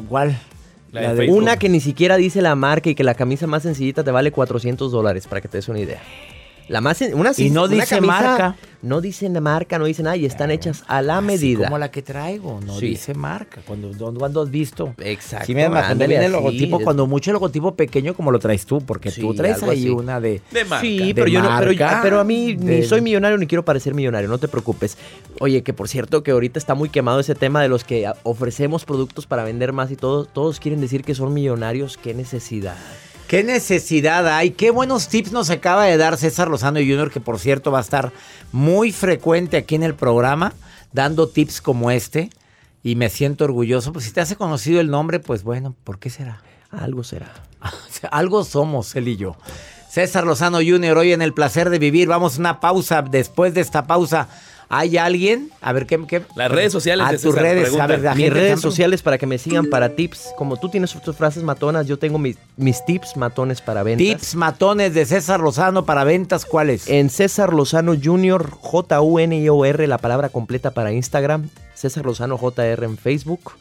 ¿cuál? 0.07 0.39
La 0.91 1.13
de. 1.13 1.29
Una 1.29 1.57
que 1.57 1.67
ni 1.69 1.81
siquiera 1.81 2.15
dice 2.17 2.41
la 2.41 2.55
marca 2.55 2.89
y 2.89 2.95
que 2.95 3.03
la 3.03 3.15
camisa 3.15 3.45
más 3.47 3.63
sencillita 3.63 4.03
te 4.03 4.11
vale 4.11 4.31
400 4.31 4.91
dólares, 4.91 5.27
para 5.27 5.41
que 5.41 5.47
te 5.49 5.57
des 5.57 5.67
una 5.67 5.79
idea. 5.79 6.01
La 6.69 6.81
más, 6.81 7.01
una, 7.13 7.31
Y 7.37 7.49
no 7.49 7.65
una 7.65 7.75
dice 7.75 7.99
marca. 8.01 8.55
No 8.81 8.99
dicen 8.99 9.41
marca, 9.41 9.79
no 9.79 9.85
dicen 9.85 10.03
nada 10.05 10.17
y 10.17 10.25
están 10.25 10.51
hechas 10.51 10.83
a 10.87 11.01
la 11.01 11.19
Así 11.19 11.25
medida. 11.27 11.63
como 11.65 11.77
la 11.77 11.89
que 11.89 12.01
traigo, 12.01 12.59
no 12.65 12.77
Sí. 12.77 12.87
dice 12.87 13.13
marca. 13.13 13.61
Cuando, 13.65 13.91
cuando 14.17 14.41
has 14.41 14.51
visto? 14.51 14.93
Exacto. 14.99 15.45
Sí, 15.45 15.55
mira, 15.55 15.69
cuando 15.69 16.05
viene 16.05 16.25
el 16.25 16.31
logotipo, 16.33 16.79
cuando 16.81 17.07
mucho 17.07 17.31
el 17.31 17.33
logotipo 17.35 17.75
pequeño 17.75 18.13
como 18.13 18.29
lo 18.31 18.39
traes 18.39 18.65
tú, 18.65 18.81
porque 18.81 19.09
Sí, 19.09 19.21
tú 19.21 19.33
traes 19.33 19.63
ahí 19.63 19.79
así. 19.83 19.89
una 19.89 20.19
de... 20.19 20.41
De 20.51 20.65
marca. 20.65 20.81
Sí, 20.81 20.97
de 20.99 21.15
pero 21.15 21.27
yo 21.27 21.41
no, 21.41 21.49
pero, 22.01 22.19
a 22.19 22.23
mí 22.25 22.55
ni 22.57 22.83
soy 22.83 22.99
millonario 22.99 23.37
ni 23.37 23.47
quiero 23.47 23.63
parecer 23.63 23.93
millonario, 23.93 24.27
no 24.27 24.37
te 24.37 24.49
preocupes. 24.49 24.97
Oye, 25.39 25.63
que 25.63 25.71
por 25.73 25.87
cierto 25.87 26.21
que 26.23 26.31
ahorita 26.31 26.59
está 26.59 26.75
muy 26.75 26.89
quemado 26.89 27.21
ese 27.21 27.35
tema 27.35 27.61
de 27.61 27.69
los 27.69 27.85
que 27.85 28.11
ofrecemos 28.23 28.83
productos 28.83 29.25
para 29.27 29.45
vender 29.45 29.71
más 29.71 29.91
y 29.91 29.95
todos 29.95 30.27
todos 30.33 30.59
quieren 30.59 30.81
decir 30.81 31.03
que 31.05 31.15
son 31.15 31.33
millonarios, 31.33 31.97
qué 31.97 32.13
necesidad. 32.13 32.75
¿Qué 33.27 33.43
necesidad 33.43 34.27
hay? 34.27 34.51
Qué 34.51 34.69
buenos 34.69 35.07
tips 35.07 35.31
nos 35.31 35.49
acaba 35.49 35.85
de 35.85 35.97
dar 35.97 36.17
César 36.17 36.49
Lozano 36.49 36.79
Jr., 36.79 37.09
que 37.09 37.19
por 37.19 37.39
cierto 37.39 37.71
va 37.71 37.79
a 37.79 37.81
estar 37.81 38.11
muy 38.51 38.91
frecuente 38.91 39.57
aquí 39.57 39.75
en 39.75 39.83
el 39.83 39.95
programa, 39.95 40.53
dando 40.91 41.27
tips 41.27 41.61
como 41.61 41.89
este. 41.89 42.29
Y 42.83 42.95
me 42.95 43.09
siento 43.09 43.45
orgulloso. 43.45 43.93
Pues 43.93 44.05
si 44.05 44.11
te 44.11 44.21
hace 44.21 44.35
conocido 44.35 44.81
el 44.81 44.89
nombre, 44.89 45.19
pues 45.19 45.43
bueno, 45.43 45.73
¿por 45.83 45.99
qué 45.99 46.09
será? 46.09 46.41
Algo 46.69 47.03
será. 47.03 47.33
Algo 48.11 48.43
somos, 48.43 48.95
él 48.95 49.07
y 49.07 49.15
yo. 49.15 49.37
César 49.89 50.25
Lozano 50.25 50.57
Jr., 50.57 50.97
hoy 50.97 51.13
en 51.13 51.21
el 51.21 51.33
placer 51.33 51.69
de 51.69 51.79
vivir. 51.79 52.09
Vamos 52.09 52.35
a 52.35 52.39
una 52.39 52.59
pausa. 52.59 53.01
Después 53.03 53.53
de 53.53 53.61
esta 53.61 53.87
pausa, 53.87 54.27
¿Hay 54.75 54.97
alguien? 54.97 55.51
A 55.61 55.71
ver, 55.71 55.85
¿qué? 55.85 56.03
qué? 56.07 56.23
Las 56.35 56.51
redes 56.51 56.71
sociales 56.71 57.05
A 57.07 57.11
de 57.11 57.19
tus 57.19 57.35
redes, 57.35 57.79
a 57.79 57.85
ver, 57.85 58.15
Mis 58.15 58.33
redes 58.33 58.59
sociales 58.59 59.03
para 59.03 59.19
que 59.19 59.27
me 59.27 59.37
sigan 59.37 59.67
para 59.67 59.89
tips. 59.89 60.33
Como 60.35 60.57
tú 60.57 60.67
tienes 60.67 60.91
tus 60.99 61.15
frases 61.15 61.43
matonas, 61.43 61.85
yo 61.85 61.99
tengo 61.99 62.17
mis, 62.17 62.37
mis 62.57 62.83
tips 62.83 63.15
matones 63.15 63.61
para 63.61 63.83
ventas. 63.83 64.03
Tips 64.03 64.33
matones 64.33 64.95
de 64.95 65.05
César 65.05 65.41
Lozano 65.41 65.85
para 65.85 66.03
ventas, 66.03 66.43
¿cuáles? 66.45 66.89
En 66.89 67.11
César 67.11 67.53
Lozano 67.53 67.93
Jr., 68.01 68.49
J-U-N-I-O-R, 68.49 69.87
la 69.87 69.99
palabra 69.99 70.29
completa 70.29 70.71
para 70.71 70.91
Instagram. 70.91 71.49
César 71.75 72.03
Lozano 72.03 72.39
JR 72.39 72.83
en 72.83 72.97
Facebook. 72.97 73.51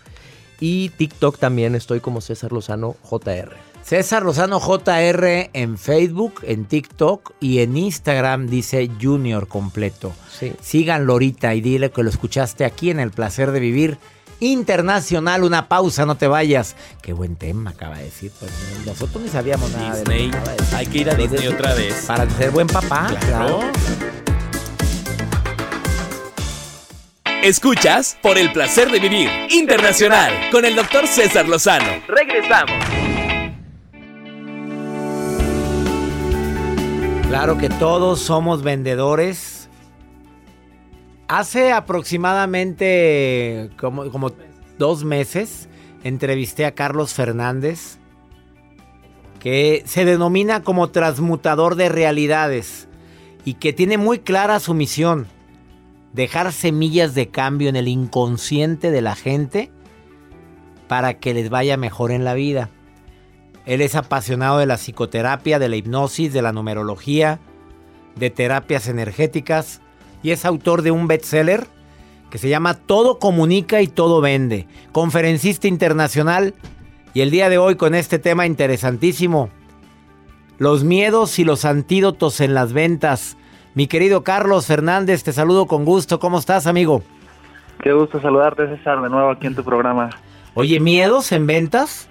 Y 0.61 0.89
TikTok 0.91 1.39
también 1.39 1.75
estoy 1.75 2.01
como 2.01 2.23
César 2.23 2.53
Lozano 2.53 2.97
JR. 3.03 3.72
César 3.83 4.23
Lozano 4.23 4.61
JR 4.61 5.51
en 5.53 5.77
Facebook, 5.77 6.41
en 6.45 6.65
TikTok 6.65 7.33
y 7.41 7.59
en 7.61 7.77
Instagram 7.77 8.47
dice 8.47 8.89
Junior 9.01 9.49
completo. 9.49 10.13
Sí. 10.39 10.53
Síganlo 10.61 11.15
ahorita 11.15 11.55
y 11.55 11.61
dile 11.61 11.91
que 11.91 12.03
lo 12.03 12.09
escuchaste 12.09 12.65
aquí 12.65 12.91
en 12.91 13.01
El 13.01 13.11
Placer 13.11 13.51
de 13.51 13.61
Vivir 13.61 13.99
Internacional. 14.41 15.43
Una 15.45 15.69
pausa, 15.69 16.07
no 16.07 16.17
te 16.17 16.27
vayas. 16.27 16.75
Qué 17.03 17.13
buen 17.13 17.37
tema 17.37 17.71
acaba 17.71 17.99
de 17.99 18.05
decir. 18.05 18.33
Pues 18.39 18.51
nosotros 18.87 19.23
ni 19.23 19.29
sabíamos 19.29 19.71
nada 19.73 19.97
Disney. 19.97 20.31
de 20.31 20.39
decir. 20.39 20.75
Hay 20.75 20.87
que 20.87 20.99
ir 20.99 21.11
a 21.11 21.15
Disney 21.15 21.47
otra 21.49 21.75
vez. 21.75 22.05
Para 22.07 22.29
ser 22.31 22.51
buen 22.51 22.69
papá. 22.69 23.15
Claro. 23.27 23.61
Escuchas 27.43 28.17
por 28.23 28.39
el 28.39 28.53
placer 28.53 28.91
de 28.91 29.01
vivir 29.01 29.29
internacional 29.51 30.33
con 30.53 30.65
el 30.65 30.77
doctor 30.77 31.09
César 31.09 31.49
Lozano. 31.49 32.01
Regresamos. 32.07 32.77
Claro 37.33 37.57
que 37.57 37.71
todos 37.71 38.21
somos 38.21 38.63
vendedores. 38.63 39.71
Hace 41.29 41.73
aproximadamente 41.73 43.71
como, 43.79 44.33
dos 44.77 45.03
meses 45.03 45.67
entrevisté 46.05 46.67
a 46.67 46.75
Carlos 46.75 47.15
Fernández, 47.15 47.97
que 49.41 49.83
se 49.87 50.05
denomina 50.05 50.63
como 50.63 50.91
transmutador 50.91 51.77
de 51.77 51.89
realidades 51.89 52.87
y 53.47 53.55
que 53.55 53.73
tiene 53.73 53.97
muy 53.97 54.19
clara 54.19 54.61
su 54.61 54.75
misión, 54.75 55.27
dejar 56.13 56.53
semillas 56.53 57.15
de 57.15 57.29
cambio 57.29 57.71
en 57.71 57.77
el 57.77 57.89
inconsciente 57.89 58.91
de 58.91 59.01
la 59.01 59.15
gente 59.15 59.71
para 60.87 61.15
que 61.15 61.33
les 61.33 61.49
vaya 61.49 61.79
mejor 61.79 62.11
en 62.11 62.27
la 62.27 62.35
vida. 62.35 62.69
Él 63.67 63.81
es 63.81 63.95
apasionado 63.95 64.59
de 64.59 64.67
la 64.67 64.77
psicoterapia, 64.77 65.59
de 65.59 65.69
la 65.69 65.77
hipnosis, 65.77 66.33
de 66.33 66.43
la 66.43 66.53
numerología, 66.53 67.39
de 68.17 68.31
terapias 68.31 68.89
energéticas 68.89 69.81
y 70.23 70.31
es 70.31 70.45
autor 70.45 70.83
de 70.83 70.91
un 70.91 71.07
bestseller 71.07 71.67
que 72.31 72.39
se 72.39 72.49
llama 72.49 72.75
Todo 72.75 73.19
comunica 73.19 73.83
y 73.83 73.89
todo 73.89 74.21
vende. 74.21 74.67
Conferencista 74.93 75.69
internacional 75.69 76.55
y 77.15 77.21
el 77.21 77.31
día 77.31 77.49
de 77.49 77.59
hoy 77.59 77.77
con 77.77 77.95
este 77.95 78.19
tema 78.19 78.47
interesantísimo. 78.47 79.51
Los 80.59 80.83
miedos 80.85 81.39
y 81.39 81.45
los 81.45 81.65
antídotos 81.65 82.41
en 82.41 82.55
las 82.55 82.73
ventas. 82.73 83.37
Mi 83.75 83.87
querido 83.87 84.23
Carlos 84.23 84.67
Fernández, 84.67 85.25
te 85.25 85.33
saludo 85.33 85.67
con 85.67 85.85
gusto. 85.85 86.19
¿Cómo 86.19 86.39
estás, 86.39 86.67
amigo? 86.67 87.03
Qué 87.83 87.93
gusto 87.93 88.21
saludarte, 88.21 88.69
César, 88.69 89.03
de 89.03 89.11
nuevo 89.11 89.31
aquí 89.31 89.47
en 89.47 89.55
tu 89.55 89.65
programa. 89.65 90.11
Oye, 90.55 90.79
¿miedos 90.79 91.33
en 91.33 91.47
ventas? 91.47 92.09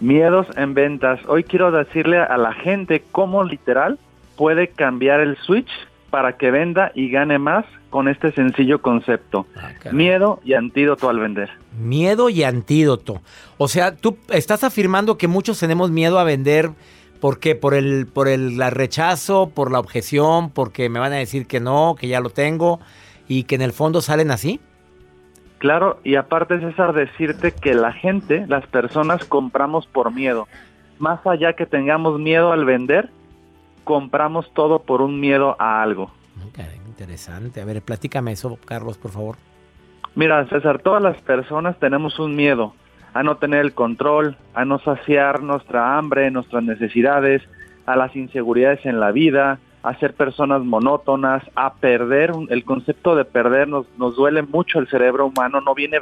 Miedos 0.00 0.46
en 0.56 0.74
ventas. 0.74 1.20
Hoy 1.26 1.42
quiero 1.42 1.72
decirle 1.72 2.18
a 2.18 2.36
la 2.36 2.52
gente 2.52 3.02
cómo 3.10 3.42
literal 3.42 3.98
puede 4.36 4.68
cambiar 4.68 5.20
el 5.20 5.36
switch 5.38 5.68
para 6.10 6.36
que 6.36 6.50
venda 6.50 6.92
y 6.94 7.10
gane 7.10 7.38
más 7.38 7.64
con 7.90 8.08
este 8.08 8.32
sencillo 8.32 8.80
concepto. 8.80 9.46
Miedo 9.92 10.40
y 10.44 10.54
antídoto 10.54 11.08
al 11.08 11.18
vender. 11.18 11.50
Miedo 11.80 12.30
y 12.30 12.44
antídoto. 12.44 13.20
O 13.56 13.66
sea, 13.66 13.96
tú 13.96 14.16
estás 14.28 14.62
afirmando 14.62 15.18
que 15.18 15.26
muchos 15.26 15.58
tenemos 15.58 15.90
miedo 15.90 16.18
a 16.18 16.24
vender. 16.24 16.70
¿Por 17.20 17.40
qué? 17.40 17.56
¿Por 17.56 17.74
el, 17.74 18.06
por 18.06 18.28
el 18.28 18.56
la 18.56 18.70
rechazo, 18.70 19.50
por 19.50 19.72
la 19.72 19.80
objeción, 19.80 20.50
porque 20.50 20.88
me 20.88 21.00
van 21.00 21.12
a 21.12 21.16
decir 21.16 21.46
que 21.46 21.58
no, 21.58 21.96
que 21.98 22.06
ya 22.06 22.20
lo 22.20 22.30
tengo 22.30 22.78
y 23.26 23.44
que 23.44 23.56
en 23.56 23.62
el 23.62 23.72
fondo 23.72 24.00
salen 24.00 24.30
así? 24.30 24.60
Claro, 25.58 25.98
y 26.04 26.14
aparte 26.14 26.60
César, 26.60 26.92
decirte 26.92 27.52
que 27.52 27.74
la 27.74 27.92
gente, 27.92 28.46
las 28.46 28.66
personas 28.66 29.24
compramos 29.24 29.86
por 29.86 30.12
miedo. 30.12 30.46
Más 30.98 31.24
allá 31.26 31.54
que 31.54 31.66
tengamos 31.66 32.18
miedo 32.20 32.52
al 32.52 32.64
vender, 32.64 33.10
compramos 33.84 34.52
todo 34.54 34.80
por 34.80 35.02
un 35.02 35.20
miedo 35.20 35.56
a 35.58 35.82
algo. 35.82 36.10
Interesante. 36.98 37.60
A 37.60 37.64
ver, 37.64 37.80
platícame 37.80 38.32
eso, 38.32 38.58
Carlos, 38.64 38.98
por 38.98 39.12
favor. 39.12 39.36
Mira, 40.16 40.44
César, 40.48 40.80
todas 40.80 41.00
las 41.00 41.16
personas 41.22 41.78
tenemos 41.78 42.18
un 42.18 42.34
miedo 42.34 42.74
a 43.14 43.22
no 43.22 43.36
tener 43.36 43.60
el 43.60 43.72
control, 43.72 44.36
a 44.52 44.64
no 44.64 44.80
saciar 44.80 45.40
nuestra 45.40 45.96
hambre, 45.96 46.28
nuestras 46.32 46.64
necesidades, 46.64 47.42
a 47.86 47.94
las 47.94 48.16
inseguridades 48.16 48.84
en 48.84 48.98
la 48.98 49.12
vida, 49.12 49.60
a 49.82 49.94
ser 49.98 50.14
personas 50.14 50.62
monótonas, 50.64 51.42
a 51.54 51.74
perder. 51.74 52.32
El 52.48 52.64
concepto 52.64 53.14
de 53.14 53.24
perder 53.24 53.68
nos, 53.68 53.86
nos 53.98 54.16
duele 54.16 54.42
mucho 54.42 54.78
el 54.78 54.88
cerebro 54.88 55.26
humano, 55.26 55.60
no 55.60 55.74
viene 55.74 56.00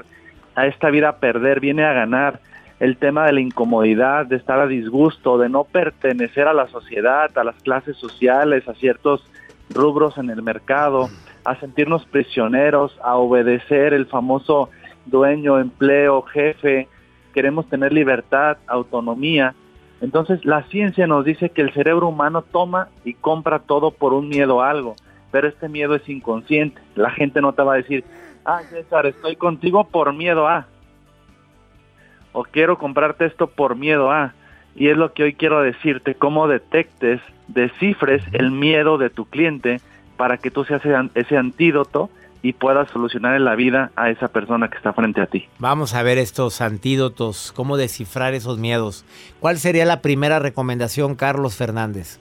a 0.55 0.67
esta 0.67 0.91
vida 0.91 1.11
a 1.11 1.17
perder, 1.17 1.61
viene 1.61 1.85
a 1.85 1.93
ganar. 1.93 2.41
El 2.79 2.99
tema 2.99 3.25
de 3.25 3.33
la 3.33 3.41
incomodidad, 3.41 4.27
de 4.27 4.37
estar 4.37 4.61
a 4.61 4.67
disgusto, 4.67 5.39
de 5.39 5.49
no 5.49 5.65
pertenecer 5.65 6.47
a 6.47 6.53
la 6.53 6.69
sociedad, 6.69 7.31
a 7.37 7.45
las 7.45 7.57
clases 7.63 7.97
sociales, 7.97 8.69
a 8.69 8.75
ciertos 8.75 9.25
rubros 9.71 10.19
en 10.19 10.29
el 10.31 10.43
mercado, 10.43 11.09
a 11.45 11.57
sentirnos 11.57 12.05
prisioneros, 12.07 12.99
a 13.03 13.17
obedecer 13.17 13.95
el 13.95 14.07
famoso 14.07 14.71
dueño, 15.07 15.59
empleo, 15.59 16.23
jefe, 16.23 16.89
queremos 17.33 17.69
tener 17.69 17.93
libertad, 17.93 18.59
autonomía. 18.67 19.55
Entonces 20.01 20.45
la 20.45 20.63
ciencia 20.65 21.07
nos 21.07 21.25
dice 21.25 21.51
que 21.51 21.63
el 21.63 21.73
cerebro 21.73 22.09
humano 22.09 22.43
toma 22.43 22.89
y 23.05 23.15
compra 23.15 23.61
todo 23.61 23.91
por 23.91 24.13
un 24.13 24.29
miedo 24.29 24.63
a 24.63 24.71
algo, 24.71 24.95
pero 25.31 25.49
este 25.49 25.69
miedo 25.69 25.95
es 25.95 26.09
inconsciente. 26.09 26.81
La 26.95 27.11
gente 27.11 27.41
no 27.41 27.53
te 27.55 27.63
va 27.63 27.75
a 27.75 27.79
decir, 27.79 28.05
ah 28.45 28.61
César, 28.69 29.07
estoy 29.07 29.37
contigo 29.37 29.85
por 29.85 30.13
miedo 30.13 30.47
a, 30.47 30.67
o 32.37 32.45
quiero 32.45 32.77
comprarte 32.77 33.25
esto 33.25 33.47
por 33.47 33.77
miedo 33.77 34.11
a. 34.11 34.35
Y 34.75 34.89
es 34.89 34.97
lo 34.99 35.15
que 35.15 35.23
hoy 35.23 35.33
quiero 35.33 35.63
decirte, 35.63 36.15
cómo 36.15 36.49
detectes, 36.49 37.23
descifres 37.49 38.23
el 38.33 38.51
miedo 38.51 38.99
de 38.99 39.09
tu 39.09 39.25
cliente 39.25 39.81
para 40.19 40.37
que 40.37 40.51
tú 40.51 40.65
seas 40.65 40.83
ese, 41.15 41.37
antídoto 41.39 42.11
y 42.47 42.53
puedas 42.53 42.89
solucionar 42.91 43.35
en 43.35 43.45
la 43.45 43.57
vida 43.57 43.91
a 43.97 44.09
esa 44.09 44.29
persona 44.29 44.69
que 44.69 44.77
está 44.77 44.93
frente 44.93 45.21
a 45.21 45.27
ti. 45.27 45.49
Vamos 45.59 45.95
a 45.95 46.05
ver 46.05 46.17
estos 46.17 46.61
antídotos, 46.61 47.53
cómo 47.57 47.77
descifrar 47.77 48.35
esos 48.35 48.57
miedos. 48.57 49.05
¿Cuál 49.41 49.59
sería 49.59 49.85
la 49.85 50.01
primera 50.01 50.39
recomendación, 50.39 51.17
Carlos 51.17 51.57
Fernández? 51.57 52.21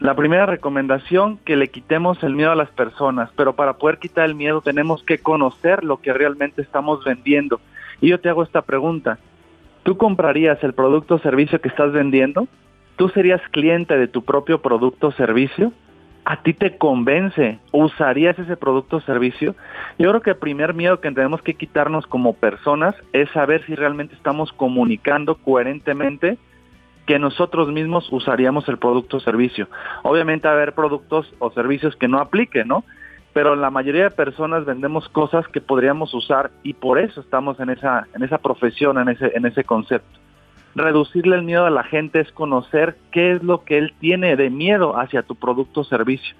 La 0.00 0.16
primera 0.16 0.46
recomendación, 0.46 1.38
que 1.44 1.54
le 1.54 1.68
quitemos 1.68 2.20
el 2.24 2.34
miedo 2.34 2.50
a 2.50 2.56
las 2.56 2.70
personas, 2.70 3.30
pero 3.36 3.52
para 3.54 3.74
poder 3.74 3.98
quitar 3.98 4.24
el 4.24 4.34
miedo 4.34 4.62
tenemos 4.62 5.04
que 5.04 5.18
conocer 5.18 5.84
lo 5.84 5.98
que 5.98 6.12
realmente 6.12 6.60
estamos 6.60 7.04
vendiendo. 7.04 7.60
Y 8.00 8.08
yo 8.08 8.18
te 8.18 8.28
hago 8.28 8.42
esta 8.42 8.62
pregunta, 8.62 9.20
¿tú 9.84 9.96
comprarías 9.96 10.58
el 10.64 10.74
producto 10.74 11.14
o 11.14 11.18
servicio 11.20 11.60
que 11.60 11.68
estás 11.68 11.92
vendiendo? 11.92 12.48
¿Tú 12.96 13.10
serías 13.10 13.40
cliente 13.52 13.96
de 13.96 14.08
tu 14.08 14.24
propio 14.24 14.60
producto 14.60 15.06
o 15.06 15.12
servicio? 15.12 15.72
¿A 16.24 16.42
ti 16.42 16.54
te 16.54 16.78
convence? 16.78 17.58
¿Usarías 17.72 18.38
ese 18.38 18.56
producto 18.56 18.98
o 18.98 19.00
servicio? 19.00 19.56
Yo 19.98 20.08
creo 20.10 20.22
que 20.22 20.30
el 20.30 20.36
primer 20.36 20.72
miedo 20.72 21.00
que 21.00 21.10
tenemos 21.10 21.42
que 21.42 21.54
quitarnos 21.54 22.06
como 22.06 22.34
personas 22.34 22.94
es 23.12 23.28
saber 23.30 23.64
si 23.66 23.74
realmente 23.74 24.14
estamos 24.14 24.52
comunicando 24.52 25.34
coherentemente 25.36 26.38
que 27.06 27.18
nosotros 27.18 27.72
mismos 27.72 28.06
usaríamos 28.12 28.68
el 28.68 28.78
producto 28.78 29.16
o 29.16 29.20
servicio. 29.20 29.68
Obviamente 30.04 30.46
a 30.46 30.52
haber 30.52 30.74
productos 30.74 31.34
o 31.40 31.50
servicios 31.50 31.96
que 31.96 32.06
no 32.06 32.20
apliquen, 32.20 32.68
¿no? 32.68 32.84
Pero 33.32 33.56
la 33.56 33.70
mayoría 33.70 34.04
de 34.04 34.10
personas 34.10 34.64
vendemos 34.64 35.08
cosas 35.08 35.48
que 35.48 35.60
podríamos 35.60 36.14
usar 36.14 36.52
y 36.62 36.74
por 36.74 37.00
eso 37.00 37.20
estamos 37.20 37.58
en 37.58 37.70
esa, 37.70 38.06
en 38.14 38.22
esa 38.22 38.38
profesión, 38.38 38.98
en 38.98 39.08
ese, 39.08 39.32
en 39.34 39.46
ese 39.46 39.64
concepto. 39.64 40.21
Reducirle 40.74 41.36
el 41.36 41.42
miedo 41.42 41.66
a 41.66 41.70
la 41.70 41.84
gente 41.84 42.20
es 42.20 42.32
conocer 42.32 42.96
qué 43.10 43.32
es 43.32 43.42
lo 43.42 43.64
que 43.64 43.78
él 43.78 43.94
tiene 44.00 44.36
de 44.36 44.48
miedo 44.50 44.98
hacia 44.98 45.22
tu 45.22 45.34
producto 45.34 45.80
o 45.80 45.84
servicio. 45.84 46.34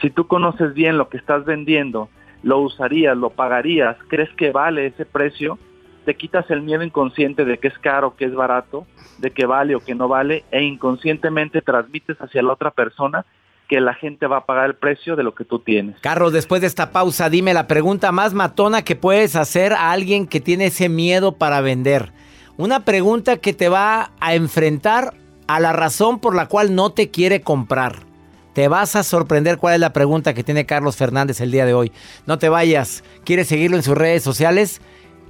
Si 0.00 0.10
tú 0.10 0.26
conoces 0.26 0.74
bien 0.74 0.98
lo 0.98 1.08
que 1.08 1.18
estás 1.18 1.44
vendiendo, 1.44 2.08
lo 2.42 2.58
usarías, 2.60 3.16
lo 3.16 3.30
pagarías, 3.30 3.96
crees 4.08 4.30
que 4.36 4.50
vale 4.50 4.86
ese 4.86 5.04
precio, 5.04 5.58
te 6.04 6.14
quitas 6.14 6.48
el 6.50 6.62
miedo 6.62 6.84
inconsciente 6.84 7.44
de 7.44 7.58
que 7.58 7.68
es 7.68 7.78
caro, 7.78 8.14
que 8.16 8.26
es 8.26 8.34
barato, 8.34 8.86
de 9.18 9.30
que 9.30 9.44
vale 9.44 9.74
o 9.74 9.80
que 9.80 9.94
no 9.94 10.08
vale, 10.08 10.44
e 10.50 10.62
inconscientemente 10.62 11.60
transmites 11.62 12.16
hacia 12.20 12.42
la 12.42 12.52
otra 12.52 12.70
persona 12.70 13.26
que 13.68 13.80
la 13.80 13.94
gente 13.94 14.26
va 14.26 14.38
a 14.38 14.46
pagar 14.46 14.66
el 14.66 14.74
precio 14.76 15.16
de 15.16 15.24
lo 15.24 15.34
que 15.34 15.44
tú 15.44 15.58
tienes. 15.58 15.98
Carlos, 16.00 16.32
después 16.32 16.60
de 16.60 16.68
esta 16.68 16.92
pausa, 16.92 17.28
dime 17.28 17.52
la 17.52 17.66
pregunta 17.66 18.12
más 18.12 18.32
matona 18.32 18.82
que 18.82 18.96
puedes 18.96 19.34
hacer 19.34 19.72
a 19.72 19.90
alguien 19.90 20.26
que 20.26 20.40
tiene 20.40 20.66
ese 20.66 20.88
miedo 20.88 21.32
para 21.32 21.60
vender. 21.60 22.12
Una 22.56 22.84
pregunta 22.84 23.36
que 23.36 23.52
te 23.52 23.68
va 23.68 24.10
a 24.18 24.34
enfrentar 24.34 25.14
a 25.46 25.60
la 25.60 25.72
razón 25.72 26.18
por 26.18 26.34
la 26.34 26.46
cual 26.46 26.74
no 26.74 26.90
te 26.90 27.10
quiere 27.10 27.42
comprar. 27.42 28.06
Te 28.54 28.66
vas 28.68 28.96
a 28.96 29.02
sorprender 29.02 29.58
cuál 29.58 29.74
es 29.74 29.80
la 29.80 29.92
pregunta 29.92 30.32
que 30.32 30.42
tiene 30.42 30.64
Carlos 30.64 30.96
Fernández 30.96 31.42
el 31.42 31.52
día 31.52 31.66
de 31.66 31.74
hoy. 31.74 31.92
No 32.24 32.38
te 32.38 32.48
vayas. 32.48 33.04
¿Quieres 33.24 33.48
seguirlo 33.48 33.76
en 33.76 33.82
sus 33.82 33.98
redes 33.98 34.22
sociales? 34.22 34.80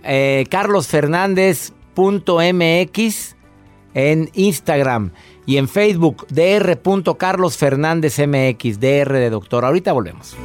Eh, 0.05 0.45
carlosfernández.mx 0.49 3.37
en 3.95 4.31
Instagram 4.35 5.11
y 5.47 5.57
en 5.57 5.69
Facebook 5.69 6.29
dr.carlosfernándezmx, 6.29 8.79
dr 8.79 9.13
de 9.13 9.31
doctor. 9.31 9.65
Ahorita 9.65 9.93
volvemos. 9.93 10.37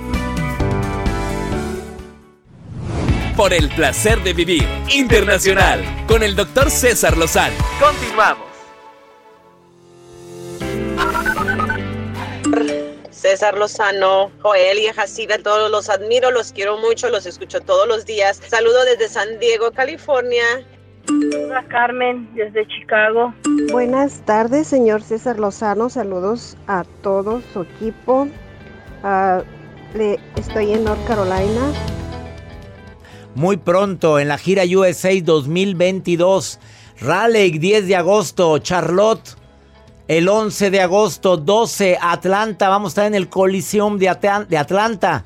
Por 3.35 3.53
el 3.53 3.69
placer 3.69 4.21
de 4.23 4.33
vivir 4.33 4.67
internacional 4.93 5.83
con 6.07 6.21
el 6.21 6.35
doctor 6.35 6.69
César 6.69 7.17
Lozano. 7.17 7.55
Continuamos. 7.79 8.45
César 13.09 13.57
Lozano, 13.57 14.31
Joel 14.41 14.79
y 14.79 14.87
Jaciba, 14.87 15.37
todos 15.37 15.71
los 15.71 15.89
admiro, 15.89 16.31
los 16.31 16.51
quiero 16.51 16.77
mucho, 16.77 17.09
los 17.09 17.25
escucho 17.25 17.61
todos 17.61 17.87
los 17.87 18.05
días. 18.05 18.41
Saludo 18.47 18.83
desde 18.83 19.07
San 19.07 19.39
Diego, 19.39 19.71
California. 19.71 20.43
Hola 21.09 21.65
Carmen, 21.69 22.29
desde 22.35 22.67
Chicago. 22.67 23.33
Buenas 23.71 24.21
tardes, 24.25 24.67
señor 24.67 25.01
César 25.01 25.39
Lozano. 25.39 25.89
Saludos 25.89 26.57
a 26.67 26.83
todo 27.01 27.41
su 27.53 27.61
equipo. 27.61 28.27
Ah, 29.03 29.41
le, 29.93 30.19
estoy 30.35 30.73
en 30.73 30.83
North 30.83 31.05
Carolina. 31.07 31.71
Muy 33.35 33.57
pronto 33.57 34.19
en 34.19 34.27
la 34.27 34.37
gira 34.37 34.63
USA 34.65 35.09
2022. 35.21 36.59
Raleigh, 36.99 37.59
10 37.59 37.87
de 37.87 37.95
agosto. 37.95 38.57
Charlotte, 38.59 39.37
el 40.07 40.27
11 40.27 40.69
de 40.69 40.81
agosto. 40.81 41.37
12, 41.37 41.97
Atlanta. 42.01 42.67
Vamos 42.67 42.89
a 42.89 42.91
estar 42.91 43.05
en 43.05 43.15
el 43.15 43.29
Coliseum 43.29 43.97
de, 43.97 44.15
de 44.49 44.57
Atlanta. 44.57 45.23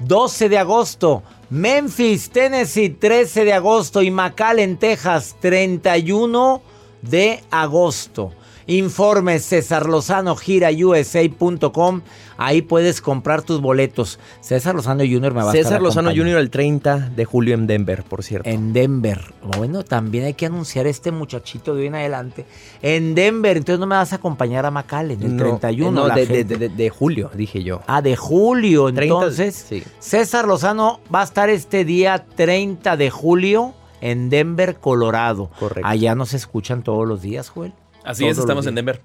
12 0.00 0.48
de 0.48 0.58
agosto. 0.58 1.22
Memphis, 1.50 2.30
Tennessee, 2.30 2.90
13 2.90 3.44
de 3.44 3.52
agosto. 3.52 4.00
Y 4.00 4.12
McAllen, 4.12 4.78
Texas, 4.78 5.34
31 5.40 6.62
de 7.02 7.42
agosto. 7.50 8.32
Informes 8.66 9.44
César 9.44 9.86
Lozano, 9.88 10.36
girausa.com. 10.36 12.00
Ahí 12.36 12.62
puedes 12.62 13.00
comprar 13.02 13.42
tus 13.42 13.60
boletos. 13.60 14.18
César 14.40 14.74
Lozano 14.74 15.02
Jr. 15.04 15.34
me 15.34 15.42
va 15.42 15.50
a 15.50 15.54
estar 15.54 15.64
César 15.64 15.82
Lozano. 15.82 16.10
Jr. 16.10 16.38
el 16.38 16.48
30 16.50 17.10
de 17.14 17.24
julio 17.26 17.54
en 17.54 17.66
Denver, 17.66 18.02
por 18.02 18.22
cierto. 18.22 18.48
En 18.48 18.72
Denver. 18.72 19.20
Bueno, 19.58 19.84
también 19.84 20.24
hay 20.24 20.34
que 20.34 20.46
anunciar 20.46 20.86
a 20.86 20.88
este 20.88 21.10
muchachito 21.10 21.74
de 21.74 21.82
hoy 21.82 21.86
en 21.88 21.96
adelante. 21.96 22.46
En 22.80 23.14
Denver, 23.14 23.56
entonces 23.58 23.78
no 23.78 23.86
me 23.86 23.96
vas 23.96 24.12
a 24.12 24.16
acompañar 24.16 24.64
a 24.64 24.70
McAllen, 24.70 25.22
el 25.22 25.36
No, 25.36 25.42
31. 25.58 25.90
no, 25.90 26.08
la 26.08 26.14
de, 26.14 26.26
de- 26.26 26.44
de- 26.44 26.68
de 26.70 26.90
julio, 26.90 27.30
dije 27.34 27.62
yo. 27.62 27.82
Ah, 27.86 28.00
de 28.00 28.16
julio. 28.16 28.86
30, 28.92 29.02
Entonces, 29.14 29.66
sí. 29.68 29.82
César 29.98 30.46
Lozano 30.48 31.00
va 31.14 31.20
a 31.20 31.24
estar 31.24 31.50
este 31.50 31.84
día 31.84 32.24
30 32.36 32.96
de 32.96 33.10
julio 33.10 33.74
en 34.00 34.30
Denver, 34.30 34.76
Colorado. 34.76 35.50
Correcto. 35.58 35.86
Allá 35.86 36.14
nos 36.14 36.32
escuchan 36.32 36.82
todos 36.82 37.06
los 37.06 37.20
días, 37.20 37.50
Joel. 37.50 37.74
Así 38.10 38.26
es, 38.26 38.38
estamos 38.38 38.66
en. 38.66 38.74
Denver. 38.74 39.00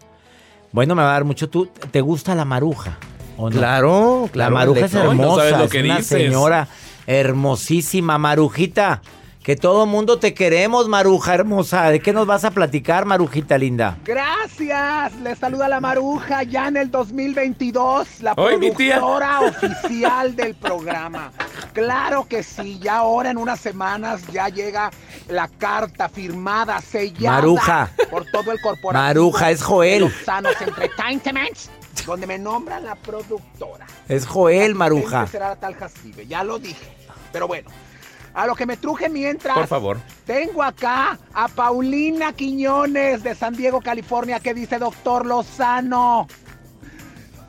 Bueno, 0.72 0.96
me 0.96 1.02
va 1.04 1.10
a 1.10 1.14
dar 1.14 1.24
mucho. 1.24 1.50
¿Tú, 1.50 1.68
¿Te 1.92 2.02
gusta 2.02 2.36
la 2.36 2.46
maruja? 2.46 2.98
¿o 3.38 3.50
no? 3.50 3.58
Claro, 3.58 4.30
claro. 4.32 4.50
La 4.52 4.60
maruja 4.60 4.86
es 4.86 4.94
no 4.94 5.12
hermosa, 5.12 5.36
sabes 5.44 5.58
lo 5.58 5.64
es 5.66 5.72
que 5.72 5.84
una 5.84 5.98
dices. 5.98 6.08
señora 6.08 6.68
hermosísima, 7.08 8.18
Marujita. 8.18 9.02
Que 9.44 9.56
todo 9.56 9.86
mundo 9.86 10.18
te 10.18 10.34
queremos, 10.34 10.88
Maruja 10.88 11.36
hermosa. 11.36 11.92
¿De 11.92 12.00
qué 12.00 12.14
nos 12.14 12.26
vas 12.26 12.44
a 12.46 12.50
platicar, 12.50 13.06
Marujita 13.06 13.60
linda? 13.60 13.96
Gracias, 14.04 15.14
les 15.22 15.38
saluda 15.38 15.68
la 15.68 15.80
Maruja 15.80 16.42
ya 16.42 16.68
en 16.68 16.78
el 16.78 16.90
2022, 16.90 18.22
la 18.22 18.34
productora 18.34 19.42
oficial 19.42 20.36
del 20.36 20.56
programa. 20.56 21.32
Claro 21.74 22.26
que 22.28 22.42
sí, 22.42 22.80
ya 22.82 22.98
ahora 22.98 23.30
en 23.30 23.38
unas 23.38 23.60
semanas 23.60 24.24
ya 24.34 24.50
llega 24.50 24.90
la 25.28 25.48
carta 25.48 26.10
firmada, 26.10 26.80
sellada 26.82 27.38
Maruja. 27.38 27.92
por 28.10 28.26
todo 28.26 28.52
el 28.52 28.62
corporativo. 28.62 28.94
Maruja, 28.94 29.52
es 29.52 29.64
Joel. 29.64 30.02
Los 30.02 30.14
Sanos 30.26 30.54
Entertainment, 30.62 31.58
donde 32.06 32.28
me 32.28 32.38
nombran 32.38 32.86
la 32.86 32.96
productora. 32.96 33.86
Es 34.08 34.26
Joel, 34.26 34.76
Maruja. 34.76 35.28
Será 35.28 35.50
la 35.50 35.56
tal 35.56 35.76
Jacibe, 35.76 36.28
ya 36.28 36.44
lo 36.44 36.60
dije. 36.60 36.96
Pero 37.32 37.48
bueno, 37.48 37.70
a 38.34 38.46
lo 38.46 38.56
que 38.56 38.66
me 38.66 38.78
truje 38.78 39.10
mientras. 39.10 39.56
Por 39.58 39.68
favor. 39.68 39.98
Tengo 40.26 40.62
acá 40.62 41.18
a 41.34 41.48
Paulina 41.48 42.34
Quiñones 42.34 43.24
de 43.24 43.34
San 43.36 43.56
Diego, 43.56 43.82
California, 43.82 44.40
que 44.40 44.54
dice, 44.54 44.78
doctor 44.78 45.26
Lozano, 45.26 46.28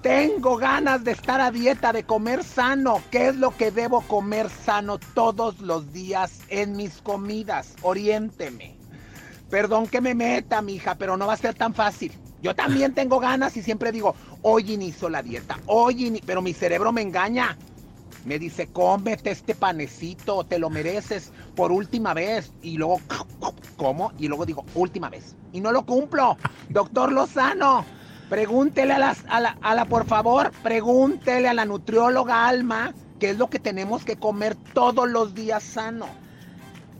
tengo 0.06 0.56
ganas 0.56 1.02
de 1.02 1.10
estar 1.10 1.40
a 1.40 1.50
dieta, 1.50 1.92
de 1.92 2.04
comer 2.04 2.44
sano. 2.44 3.02
¿Qué 3.10 3.26
es 3.26 3.34
lo 3.34 3.56
que 3.56 3.72
debo 3.72 4.02
comer 4.02 4.48
sano 4.48 5.00
todos 5.14 5.58
los 5.58 5.92
días 5.92 6.42
en 6.48 6.76
mis 6.76 7.02
comidas? 7.02 7.74
Oriénteme. 7.82 8.76
Perdón 9.50 9.88
que 9.88 10.00
me 10.00 10.14
meta, 10.14 10.62
mija, 10.62 10.94
pero 10.94 11.16
no 11.16 11.26
va 11.26 11.32
a 11.32 11.36
ser 11.36 11.56
tan 11.56 11.74
fácil. 11.74 12.12
Yo 12.40 12.54
también 12.54 12.94
tengo 12.94 13.18
ganas 13.18 13.56
y 13.56 13.64
siempre 13.64 13.90
digo, 13.90 14.14
hoy 14.42 14.74
inicio 14.74 15.08
la 15.08 15.24
dieta, 15.24 15.58
hoy 15.66 16.06
ini-", 16.06 16.22
pero 16.24 16.40
mi 16.40 16.54
cerebro 16.54 16.92
me 16.92 17.02
engaña. 17.02 17.58
Me 18.24 18.38
dice, 18.38 18.68
cómete 18.68 19.32
este 19.32 19.56
panecito, 19.56 20.44
te 20.44 20.60
lo 20.60 20.70
mereces 20.70 21.32
por 21.56 21.72
última 21.72 22.14
vez. 22.14 22.52
Y 22.62 22.76
luego, 22.76 23.00
¿cómo? 23.76 24.12
Y 24.18 24.28
luego 24.28 24.46
digo, 24.46 24.64
última 24.76 25.10
vez. 25.10 25.34
Y 25.52 25.60
no 25.60 25.72
lo 25.72 25.84
cumplo. 25.84 26.36
Doctor 26.68 27.10
Lozano, 27.10 27.84
pregúntele 28.28 28.92
a, 28.92 28.98
las, 28.98 29.24
la, 29.24 29.56
la, 29.62 29.84
por 29.84 30.06
favor, 30.06 30.52
pregúntele 30.62 31.48
a 31.48 31.54
la 31.54 31.64
nutrióloga 31.64 32.46
Alma 32.46 32.94
qué 33.18 33.30
es 33.30 33.38
lo 33.38 33.48
que 33.48 33.58
tenemos 33.58 34.04
que 34.04 34.16
comer 34.16 34.56
todos 34.74 35.08
los 35.08 35.34
días 35.34 35.62
sano. 35.62 36.06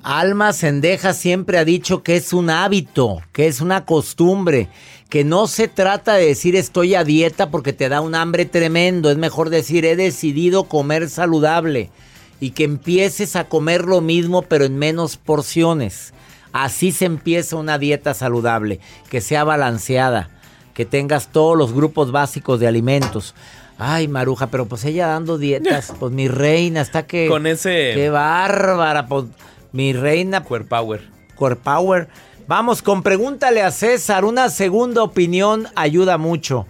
Alma 0.03 0.53
Sendeja 0.53 1.12
siempre 1.15 1.59
ha 1.59 1.65
dicho 1.65 2.05
que 2.05 2.17
es 2.17 2.33
un 2.33 2.49
hábito, 2.49 3.23
que 3.33 3.49
es 3.49 3.61
una 3.61 3.85
costumbre, 3.85 4.69
que 5.09 5.25
no 5.25 5.49
se 5.49 5.67
trata 5.67 6.15
de 6.15 6.27
decir 6.27 6.55
estoy 6.55 6.95
a 6.95 7.03
dieta 7.03 7.51
porque 7.51 7.73
te 7.73 7.89
da 7.89 8.01
un 8.01 8.15
hambre 8.15 8.47
tremendo, 8.47 9.11
es 9.11 9.17
mejor 9.17 9.51
decir 9.51 9.85
he 9.85 9.97
decidido 9.97 10.65
comer 10.65 11.09
saludable 11.09 11.91
y 12.39 12.51
que 12.51 12.65
empieces 12.65 13.35
a 13.35 13.49
comer 13.49 13.85
lo 13.85 14.01
mismo 14.01 14.43
pero 14.43 14.65
en 14.65 14.79
menos 14.79 15.17
porciones. 15.17 16.12
Así 16.53 16.93
se 16.93 17.05
empieza 17.05 17.57
una 17.57 17.77
dieta 17.79 18.15
saludable, 18.15 18.81
que 19.11 19.21
sea 19.21 19.45
balanceada, 19.45 20.31
que 20.77 20.85
tengas 20.85 21.29
todos 21.29 21.57
los 21.57 21.73
grupos 21.73 22.12
básicos 22.12 22.61
de 22.61 22.67
alimentos. 22.69 23.35
Ay, 23.79 24.09
Maruja, 24.09 24.49
pero 24.49 24.67
pues 24.67 24.85
ella 24.85 25.07
dando 25.07 25.39
dietas, 25.39 25.93
pues 25.99 26.12
mi 26.12 26.29
reina, 26.29 26.83
está 26.83 27.07
que... 27.07 27.29
Con 27.29 27.47
ese- 27.47 27.93
Qué 27.95 28.11
bárbara, 28.11 29.07
pues 29.07 29.25
mi 29.73 29.95
reina... 29.95 30.45
Core 30.45 30.65
Power. 30.65 31.09
Core 31.35 31.57
Power. 31.57 32.09
Vamos 32.47 32.83
con 32.83 33.03
pregúntale 33.03 33.62
a 33.62 33.71
César. 33.71 34.25
Una 34.27 34.51
segunda 34.51 35.03
opinión 35.03 35.67
ayuda 35.75 36.19
mucho. 36.19 36.67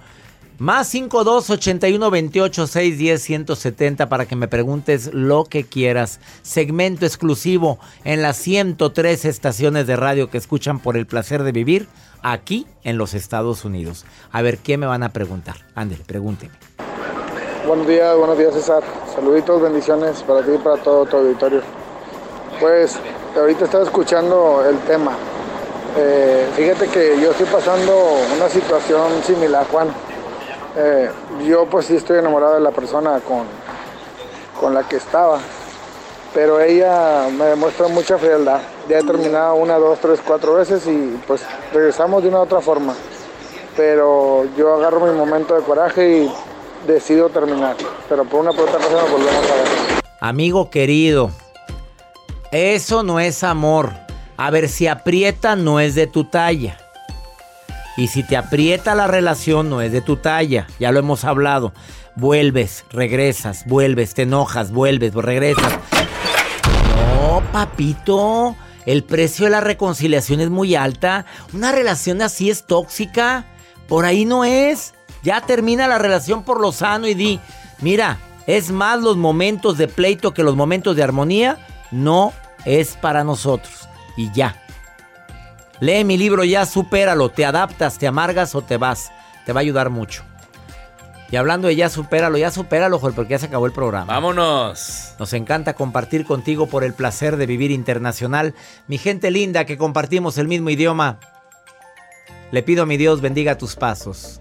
Más 0.58 0.88
52 0.88 1.50
81 1.50 2.10
28 2.10 2.66
610 2.66 3.22
170 3.22 4.08
para 4.08 4.24
que 4.24 4.36
me 4.36 4.48
preguntes 4.48 5.12
lo 5.12 5.44
que 5.44 5.64
quieras. 5.64 6.18
Segmento 6.40 7.04
exclusivo 7.04 7.78
en 8.04 8.22
las 8.22 8.38
103 8.38 9.26
estaciones 9.26 9.86
de 9.86 9.96
radio 9.96 10.30
que 10.30 10.38
escuchan 10.38 10.78
por 10.78 10.96
el 10.96 11.06
placer 11.06 11.42
de 11.42 11.52
vivir 11.52 11.88
aquí 12.22 12.66
en 12.84 12.96
los 12.96 13.12
Estados 13.12 13.66
Unidos. 13.66 14.06
A 14.32 14.40
ver, 14.40 14.56
¿qué 14.56 14.78
me 14.78 14.86
van 14.86 15.02
a 15.02 15.10
preguntar? 15.10 15.56
Ándale, 15.74 16.02
pregúnteme. 16.06 16.54
Buenos 17.66 17.86
días, 17.86 18.16
buenos 18.16 18.38
días 18.38 18.54
César. 18.54 18.82
Saluditos, 19.14 19.60
bendiciones 19.60 20.22
para 20.22 20.42
ti 20.42 20.52
y 20.54 20.58
para 20.58 20.82
todo 20.82 21.04
tu 21.04 21.18
auditorio. 21.18 21.60
Pues 22.58 22.96
ahorita 23.36 23.66
estaba 23.66 23.84
escuchando 23.84 24.64
el 24.66 24.78
tema. 24.86 25.12
Eh, 25.98 26.48
fíjate 26.56 26.88
que 26.88 27.20
yo 27.20 27.32
estoy 27.32 27.46
pasando 27.46 27.92
una 28.34 28.48
situación 28.48 29.22
similar, 29.22 29.66
Juan. 29.70 30.05
Eh, 30.78 31.10
yo 31.46 31.66
pues 31.66 31.86
sí 31.86 31.96
estoy 31.96 32.18
enamorado 32.18 32.54
de 32.54 32.60
la 32.60 32.70
persona 32.70 33.18
con, 33.20 33.44
con 34.60 34.74
la 34.74 34.86
que 34.86 34.96
estaba, 34.96 35.38
pero 36.34 36.60
ella 36.60 37.28
me 37.30 37.46
demuestra 37.46 37.88
mucha 37.88 38.18
frialdad. 38.18 38.60
Ya 38.88 38.98
he 38.98 39.02
terminado 39.02 39.54
una, 39.54 39.78
dos, 39.78 39.98
tres, 40.00 40.20
cuatro 40.24 40.54
veces 40.54 40.86
y 40.86 41.18
pues 41.26 41.40
regresamos 41.72 42.22
de 42.22 42.28
una 42.28 42.40
u 42.40 42.42
otra 42.42 42.60
forma. 42.60 42.94
Pero 43.74 44.46
yo 44.56 44.74
agarro 44.74 45.00
mi 45.00 45.16
momento 45.16 45.54
de 45.54 45.62
coraje 45.62 46.18
y 46.18 46.32
decido 46.86 47.30
terminar. 47.30 47.76
Pero 48.08 48.24
por 48.24 48.40
una 48.40 48.52
por 48.52 48.68
otra 48.68 48.78
cosa 48.78 49.02
volvemos 49.10 49.50
a 49.50 49.54
ver. 49.54 50.02
Amigo 50.20 50.70
querido, 50.70 51.30
eso 52.52 53.02
no 53.02 53.18
es 53.18 53.42
amor. 53.42 53.92
A 54.36 54.50
ver, 54.50 54.68
si 54.68 54.86
aprieta 54.86 55.56
no 55.56 55.80
es 55.80 55.94
de 55.94 56.06
tu 56.06 56.24
talla. 56.24 56.76
Y 57.96 58.08
si 58.08 58.22
te 58.22 58.36
aprieta 58.36 58.94
la 58.94 59.06
relación 59.06 59.70
no 59.70 59.80
es 59.80 59.92
de 59.92 60.00
tu 60.00 60.16
talla. 60.16 60.66
Ya 60.78 60.92
lo 60.92 60.98
hemos 60.98 61.24
hablado. 61.24 61.72
Vuelves, 62.14 62.84
regresas, 62.90 63.64
vuelves, 63.66 64.14
te 64.14 64.22
enojas, 64.22 64.70
vuelves, 64.70 65.14
regresas. 65.14 65.78
No, 66.94 67.42
papito. 67.52 68.56
El 68.84 69.02
precio 69.02 69.46
de 69.46 69.50
la 69.50 69.60
reconciliación 69.60 70.40
es 70.40 70.50
muy 70.50 70.74
alta. 70.74 71.24
Una 71.52 71.72
relación 71.72 72.22
así 72.22 72.50
es 72.50 72.66
tóxica. 72.66 73.46
Por 73.88 74.04
ahí 74.04 74.24
no 74.24 74.44
es. 74.44 74.94
Ya 75.22 75.40
termina 75.40 75.88
la 75.88 75.98
relación 75.98 76.44
por 76.44 76.60
lo 76.60 76.72
sano 76.72 77.08
y 77.08 77.14
di, 77.14 77.40
mira, 77.80 78.18
es 78.46 78.70
más 78.70 79.00
los 79.00 79.16
momentos 79.16 79.76
de 79.76 79.88
pleito 79.88 80.32
que 80.32 80.44
los 80.44 80.54
momentos 80.54 80.94
de 80.94 81.02
armonía, 81.02 81.58
no 81.90 82.32
es 82.64 82.96
para 82.96 83.24
nosotros. 83.24 83.88
Y 84.16 84.30
ya. 84.32 84.62
Lee 85.80 86.04
mi 86.04 86.16
libro 86.16 86.44
ya, 86.44 86.64
supéralo, 86.64 87.28
te 87.28 87.44
adaptas, 87.44 87.98
te 87.98 88.06
amargas 88.06 88.54
o 88.54 88.62
te 88.62 88.76
vas. 88.76 89.12
Te 89.44 89.52
va 89.52 89.60
a 89.60 89.62
ayudar 89.62 89.90
mucho. 89.90 90.24
Y 91.30 91.36
hablando 91.36 91.68
de 91.68 91.76
ya 91.76 91.88
supéralo, 91.88 92.38
ya 92.38 92.50
supéralo, 92.50 92.98
Joel, 92.98 93.14
porque 93.14 93.32
ya 93.32 93.38
se 93.38 93.46
acabó 93.46 93.66
el 93.66 93.72
programa. 93.72 94.12
Vámonos. 94.12 95.14
Nos 95.18 95.32
encanta 95.32 95.74
compartir 95.74 96.24
contigo 96.24 96.66
por 96.66 96.84
el 96.84 96.94
placer 96.94 97.36
de 97.36 97.46
vivir 97.46 97.72
internacional. 97.72 98.54
Mi 98.86 98.98
gente 98.98 99.30
linda 99.30 99.64
que 99.66 99.76
compartimos 99.76 100.38
el 100.38 100.46
mismo 100.46 100.70
idioma. 100.70 101.18
Le 102.52 102.62
pido 102.62 102.84
a 102.84 102.86
mi 102.86 102.96
Dios 102.96 103.20
bendiga 103.20 103.58
tus 103.58 103.74
pasos. 103.74 104.40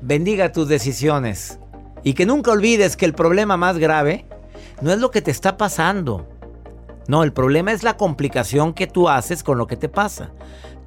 Bendiga 0.00 0.50
tus 0.50 0.68
decisiones. 0.68 1.58
Y 2.02 2.14
que 2.14 2.26
nunca 2.26 2.50
olvides 2.50 2.96
que 2.96 3.06
el 3.06 3.14
problema 3.14 3.56
más 3.56 3.78
grave 3.78 4.26
no 4.80 4.92
es 4.92 4.98
lo 4.98 5.12
que 5.12 5.22
te 5.22 5.30
está 5.30 5.56
pasando. 5.56 6.28
No, 7.06 7.22
el 7.22 7.32
problema 7.32 7.72
es 7.72 7.82
la 7.82 7.96
complicación 7.96 8.72
que 8.72 8.86
tú 8.86 9.08
haces 9.08 9.42
con 9.42 9.58
lo 9.58 9.66
que 9.66 9.76
te 9.76 9.88
pasa 9.88 10.30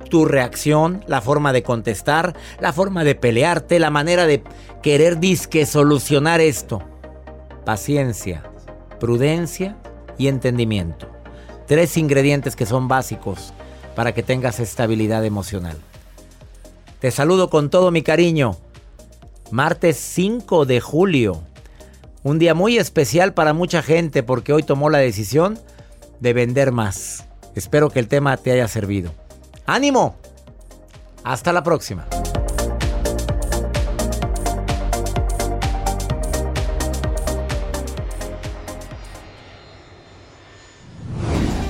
tu 0.07 0.25
reacción, 0.25 1.03
la 1.07 1.21
forma 1.21 1.53
de 1.53 1.63
contestar, 1.63 2.35
la 2.59 2.73
forma 2.73 3.03
de 3.03 3.15
pelearte, 3.15 3.79
la 3.79 3.89
manera 3.89 4.25
de 4.25 4.43
querer 4.81 5.19
disque 5.19 5.65
solucionar 5.65 6.41
esto. 6.41 6.81
Paciencia, 7.65 8.43
prudencia 8.99 9.77
y 10.17 10.27
entendimiento. 10.27 11.09
Tres 11.67 11.97
ingredientes 11.97 12.55
que 12.55 12.65
son 12.65 12.87
básicos 12.87 13.53
para 13.95 14.13
que 14.13 14.23
tengas 14.23 14.59
estabilidad 14.59 15.25
emocional. 15.25 15.77
Te 16.99 17.11
saludo 17.11 17.49
con 17.49 17.69
todo 17.69 17.91
mi 17.91 18.01
cariño. 18.01 18.55
Martes 19.51 19.97
5 19.97 20.65
de 20.65 20.79
julio. 20.79 21.41
Un 22.23 22.39
día 22.39 22.53
muy 22.53 22.77
especial 22.77 23.33
para 23.33 23.53
mucha 23.53 23.81
gente 23.81 24.23
porque 24.23 24.53
hoy 24.53 24.63
tomó 24.63 24.89
la 24.89 24.97
decisión 24.97 25.59
de 26.19 26.33
vender 26.33 26.71
más. 26.71 27.25
Espero 27.55 27.89
que 27.89 27.99
el 27.99 28.07
tema 28.07 28.37
te 28.37 28.51
haya 28.51 28.67
servido. 28.67 29.11
¡Ánimo! 29.65 30.17
Hasta 31.23 31.51
la 31.51 31.63
próxima. 31.63 32.07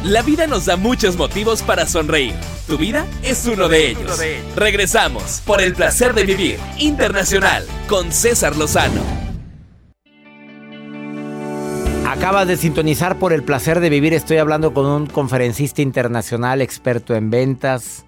La 0.03 0.21
vida 0.21 0.47
nos 0.47 0.65
da 0.65 0.77
muchos 0.77 1.17
motivos 1.17 1.61
para 1.61 1.85
sonreír. 1.85 2.33
Tu 2.65 2.77
vida 2.77 3.05
es 3.23 3.45
uno 3.45 3.67
de 3.67 3.89
ellos. 3.89 4.21
Regresamos 4.55 5.41
por 5.45 5.61
el 5.61 5.73
placer 5.73 6.13
de 6.13 6.23
vivir 6.23 6.59
internacional 6.77 7.65
con 7.89 8.13
César 8.13 8.55
Lozano. 8.55 9.16
Acabas 12.17 12.47
de 12.47 12.57
sintonizar 12.57 13.19
por 13.19 13.31
el 13.31 13.43
placer 13.43 13.79
de 13.79 13.91
vivir. 13.91 14.11
Estoy 14.11 14.37
hablando 14.37 14.73
con 14.73 14.87
un 14.87 15.05
conferencista 15.05 15.83
internacional 15.83 16.61
experto 16.61 17.13
en 17.13 17.29
ventas 17.29 18.05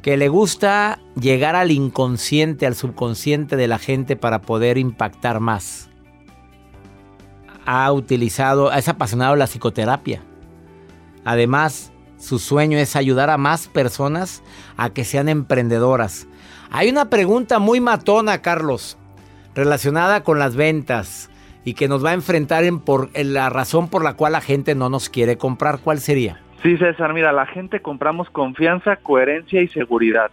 que 0.00 0.16
le 0.16 0.28
gusta 0.28 0.98
llegar 1.20 1.54
al 1.54 1.70
inconsciente, 1.70 2.66
al 2.66 2.74
subconsciente 2.74 3.56
de 3.56 3.68
la 3.68 3.78
gente 3.78 4.16
para 4.16 4.40
poder 4.40 4.78
impactar 4.78 5.38
más. 5.38 5.90
Ha 7.66 7.92
utilizado, 7.92 8.72
es 8.72 8.88
apasionado 8.88 9.36
la 9.36 9.46
psicoterapia. 9.46 10.22
Además, 11.24 11.92
su 12.16 12.38
sueño 12.38 12.78
es 12.78 12.96
ayudar 12.96 13.28
a 13.28 13.36
más 13.36 13.68
personas 13.68 14.42
a 14.78 14.90
que 14.90 15.04
sean 15.04 15.28
emprendedoras. 15.28 16.26
Hay 16.70 16.88
una 16.88 17.10
pregunta 17.10 17.58
muy 17.58 17.80
matona, 17.80 18.40
Carlos, 18.40 18.96
relacionada 19.54 20.24
con 20.24 20.38
las 20.38 20.56
ventas 20.56 21.29
y 21.64 21.74
que 21.74 21.88
nos 21.88 22.04
va 22.04 22.10
a 22.10 22.14
enfrentar 22.14 22.64
en, 22.64 22.80
por, 22.80 23.10
en 23.14 23.34
la 23.34 23.50
razón 23.50 23.88
por 23.88 24.02
la 24.02 24.14
cual 24.14 24.32
la 24.32 24.40
gente 24.40 24.74
no 24.74 24.88
nos 24.88 25.08
quiere 25.08 25.36
comprar. 25.36 25.80
¿Cuál 25.80 25.98
sería? 25.98 26.40
Sí, 26.62 26.76
César, 26.76 27.14
mira, 27.14 27.32
la 27.32 27.46
gente 27.46 27.80
compramos 27.80 28.28
confianza, 28.30 28.96
coherencia 28.96 29.62
y 29.62 29.68
seguridad. 29.68 30.30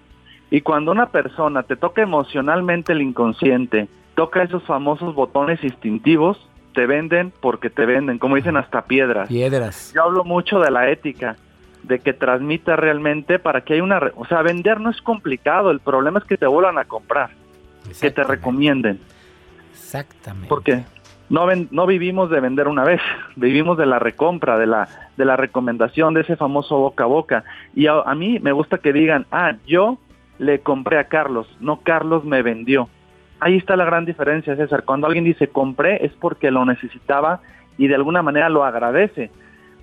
Y 0.49 0.61
cuando 0.61 0.91
una 0.91 1.07
persona 1.07 1.63
te 1.63 1.75
toca 1.75 2.01
emocionalmente 2.01 2.93
el 2.93 3.01
inconsciente, 3.01 3.87
toca 4.15 4.43
esos 4.43 4.63
famosos 4.63 5.13
botones 5.13 5.63
instintivos, 5.63 6.49
te 6.73 6.85
venden 6.85 7.33
porque 7.41 7.69
te 7.69 7.85
venden, 7.85 8.17
como 8.17 8.35
dicen 8.35 8.55
hasta 8.55 8.83
piedras. 8.83 9.27
Piedras. 9.27 9.91
Yo 9.93 10.03
hablo 10.03 10.23
mucho 10.23 10.59
de 10.59 10.71
la 10.71 10.89
ética, 10.89 11.35
de 11.83 11.99
que 11.99 12.13
transmita 12.13 12.75
realmente 12.75 13.39
para 13.39 13.61
que 13.61 13.73
haya 13.73 13.83
una... 13.83 13.99
O 14.15 14.25
sea, 14.25 14.41
vender 14.41 14.79
no 14.79 14.89
es 14.89 15.01
complicado, 15.01 15.71
el 15.71 15.79
problema 15.79 16.19
es 16.19 16.25
que 16.25 16.37
te 16.37 16.47
vuelvan 16.47 16.77
a 16.77 16.85
comprar, 16.85 17.31
que 17.99 18.11
te 18.11 18.23
recomienden. 18.23 18.99
Exactamente. 19.71 20.49
¿Por 20.49 20.63
qué? 20.63 20.83
No, 21.29 21.45
no 21.71 21.87
vivimos 21.87 22.29
de 22.29 22.39
vender 22.39 22.67
una 22.67 22.83
vez, 22.83 23.01
vivimos 23.35 23.77
de 23.77 23.85
la 23.85 23.99
recompra, 23.99 24.57
de 24.57 24.67
la, 24.67 24.87
de 25.17 25.25
la 25.25 25.35
recomendación, 25.35 26.13
de 26.13 26.21
ese 26.21 26.35
famoso 26.35 26.77
boca 26.77 27.03
a 27.03 27.07
boca. 27.07 27.43
Y 27.75 27.87
a, 27.87 27.93
a, 28.01 28.15
mí 28.15 28.39
me 28.39 28.51
gusta 28.51 28.77
que 28.77 28.93
digan, 28.93 29.25
ah, 29.31 29.55
yo 29.65 29.97
le 30.39 30.59
compré 30.59 30.99
a 30.99 31.05
Carlos, 31.05 31.47
no 31.59 31.81
Carlos 31.81 32.23
me 32.23 32.41
vendió. 32.41 32.89
Ahí 33.39 33.57
está 33.57 33.75
la 33.75 33.85
gran 33.85 34.05
diferencia, 34.05 34.55
César. 34.55 34.83
Cuando 34.83 35.07
alguien 35.07 35.23
dice 35.23 35.47
compré 35.47 36.03
es 36.05 36.11
porque 36.13 36.49
lo 36.49 36.65
necesitaba 36.65 37.41
y 37.77 37.87
de 37.87 37.95
alguna 37.95 38.23
manera 38.23 38.49
lo 38.49 38.63
agradece. 38.63 39.29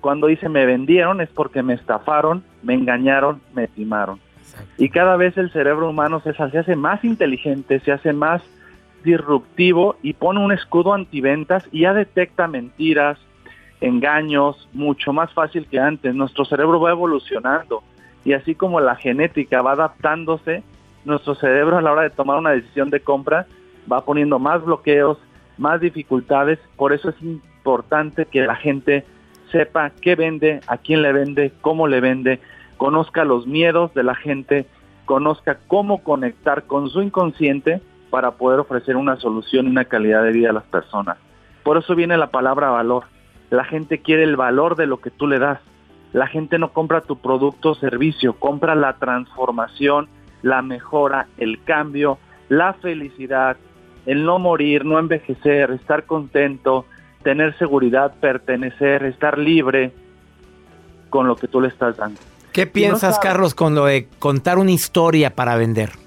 Cuando 0.01 0.27
dice 0.27 0.49
me 0.49 0.65
vendieron 0.65 1.21
es 1.21 1.29
porque 1.29 1.63
me 1.63 1.73
estafaron, 1.73 2.43
me 2.63 2.73
engañaron, 2.73 3.41
me 3.53 3.67
timaron. 3.67 4.19
Y 4.77 4.89
cada 4.89 5.15
vez 5.15 5.37
el 5.37 5.51
cerebro 5.51 5.89
humano, 5.89 6.19
César, 6.19 6.51
se 6.51 6.59
hace 6.59 6.75
más 6.75 7.03
inteligente, 7.03 7.79
se 7.79 7.91
hace 7.91 8.13
más 8.13 8.41
disruptivo 9.05 9.95
y 10.01 10.13
pone 10.13 10.41
un 10.41 10.51
escudo 10.51 10.93
antiventas 10.93 11.65
y 11.71 11.81
ya 11.81 11.93
detecta 11.93 12.49
mentiras, 12.49 13.17
engaños, 13.79 14.67
mucho 14.73 15.13
más 15.13 15.31
fácil 15.31 15.65
que 15.67 15.79
antes. 15.79 16.13
Nuestro 16.13 16.43
cerebro 16.43 16.81
va 16.81 16.91
evolucionando 16.91 17.83
y 18.25 18.33
así 18.33 18.55
como 18.55 18.81
la 18.81 18.95
genética 18.97 19.61
va 19.61 19.71
adaptándose, 19.71 20.63
nuestro 21.05 21.35
cerebro 21.35 21.77
a 21.77 21.81
la 21.81 21.91
hora 21.93 22.01
de 22.01 22.09
tomar 22.09 22.37
una 22.37 22.51
decisión 22.51 22.89
de 22.89 22.99
compra 22.99 23.45
va 23.89 24.03
poniendo 24.03 24.39
más 24.39 24.65
bloqueos, 24.65 25.19
más 25.57 25.79
dificultades. 25.79 26.59
Por 26.75 26.91
eso 26.91 27.09
es 27.09 27.21
importante 27.21 28.25
que 28.25 28.41
la 28.41 28.55
gente 28.55 29.05
sepa 29.51 29.91
qué 30.01 30.15
vende, 30.15 30.59
a 30.67 30.77
quién 30.77 31.01
le 31.01 31.13
vende, 31.13 31.53
cómo 31.61 31.87
le 31.87 32.01
vende, 32.01 32.39
conozca 32.77 33.23
los 33.23 33.45
miedos 33.45 33.93
de 33.93 34.03
la 34.03 34.15
gente, 34.15 34.65
conozca 35.05 35.59
cómo 35.67 36.03
conectar 36.03 36.63
con 36.63 36.89
su 36.89 37.01
inconsciente 37.01 37.81
para 38.15 38.31
poder 38.31 38.61
ofrecer 38.61 38.95
una 38.95 39.17
solución 39.17 39.65
y 39.65 39.71
una 39.71 39.83
calidad 39.83 40.23
de 40.23 40.31
vida 40.31 40.51
a 40.51 40.53
las 40.53 40.63
personas. 40.63 41.17
Por 41.63 41.77
eso 41.77 41.95
viene 41.95 42.15
la 42.15 42.27
palabra 42.27 42.69
valor. 42.69 43.03
La 43.49 43.65
gente 43.65 43.97
quiere 43.97 44.23
el 44.23 44.37
valor 44.37 44.77
de 44.77 44.87
lo 44.87 45.01
que 45.01 45.11
tú 45.11 45.27
le 45.27 45.37
das. 45.37 45.59
La 46.13 46.25
gente 46.27 46.57
no 46.57 46.71
compra 46.71 47.01
tu 47.01 47.17
producto 47.17 47.71
o 47.71 47.75
servicio, 47.75 48.31
compra 48.39 48.73
la 48.73 48.93
transformación, 48.93 50.07
la 50.43 50.61
mejora, 50.61 51.27
el 51.35 51.61
cambio, 51.65 52.17
la 52.47 52.71
felicidad, 52.75 53.57
el 54.05 54.23
no 54.23 54.39
morir, 54.39 54.85
no 54.85 54.97
envejecer, 54.97 55.71
estar 55.71 56.05
contento, 56.05 56.85
tener 57.21 57.57
seguridad, 57.57 58.13
pertenecer, 58.21 59.03
estar 59.03 59.37
libre 59.37 59.91
con 61.09 61.27
lo 61.27 61.35
que 61.35 61.49
tú 61.49 61.59
le 61.59 61.67
estás 61.67 61.97
dando. 61.97 62.21
¿Qué 62.53 62.65
piensas, 62.65 63.15
no 63.17 63.21
Carlos, 63.21 63.53
con 63.53 63.75
lo 63.75 63.83
de 63.83 64.07
contar 64.19 64.57
una 64.57 64.71
historia 64.71 65.35
para 65.35 65.57
vender? 65.57 66.04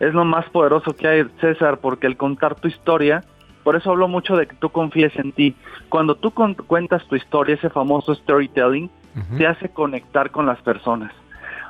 Es 0.00 0.12
lo 0.14 0.24
más 0.24 0.48
poderoso 0.50 0.94
que 0.94 1.08
hay, 1.08 1.24
César, 1.40 1.78
porque 1.78 2.06
el 2.06 2.16
contar 2.16 2.54
tu 2.54 2.68
historia, 2.68 3.22
por 3.64 3.76
eso 3.76 3.90
hablo 3.90 4.08
mucho 4.08 4.36
de 4.36 4.46
que 4.46 4.54
tú 4.56 4.68
confíes 4.70 5.16
en 5.16 5.32
ti. 5.32 5.54
Cuando 5.88 6.14
tú 6.14 6.32
cuentas 6.32 7.06
tu 7.08 7.16
historia, 7.16 7.54
ese 7.54 7.70
famoso 7.70 8.14
storytelling, 8.14 8.84
uh 8.84 9.18
-huh. 9.18 9.38
te 9.38 9.46
hace 9.46 9.68
conectar 9.70 10.30
con 10.30 10.46
las 10.46 10.60
personas. 10.62 11.12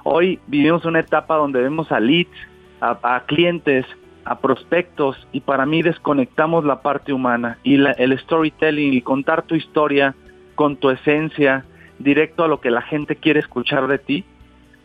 Hoy 0.05 0.39
vivimos 0.47 0.85
una 0.85 1.01
etapa 1.01 1.37
donde 1.37 1.63
vemos 1.63 1.91
a 1.91 2.01
leads, 2.01 2.37
a, 2.81 2.99
a 3.03 3.21
clientes, 3.21 3.87
a 4.25 4.39
prospectos, 4.41 5.27
y 5.33 5.41
para 5.41 5.65
mí 5.67 5.83
desconectamos 5.83 6.65
la 6.65 6.83
parte 6.83 7.13
humana. 7.13 7.59
Y 7.63 7.77
la, 7.77 7.93
el 7.93 8.19
storytelling 8.19 8.93
y 8.93 9.01
contar 9.01 9.43
tu 9.43 9.55
historia 9.55 10.15
con 10.55 10.77
tu 10.77 10.91
esencia, 10.91 11.65
directo 11.99 12.45
a 12.45 12.49
lo 12.49 12.61
que 12.61 12.71
la 12.71 12.83
gente 12.83 13.17
quiere 13.17 13.41
escuchar 13.41 13.87
de 13.87 13.99
ti, 13.99 14.25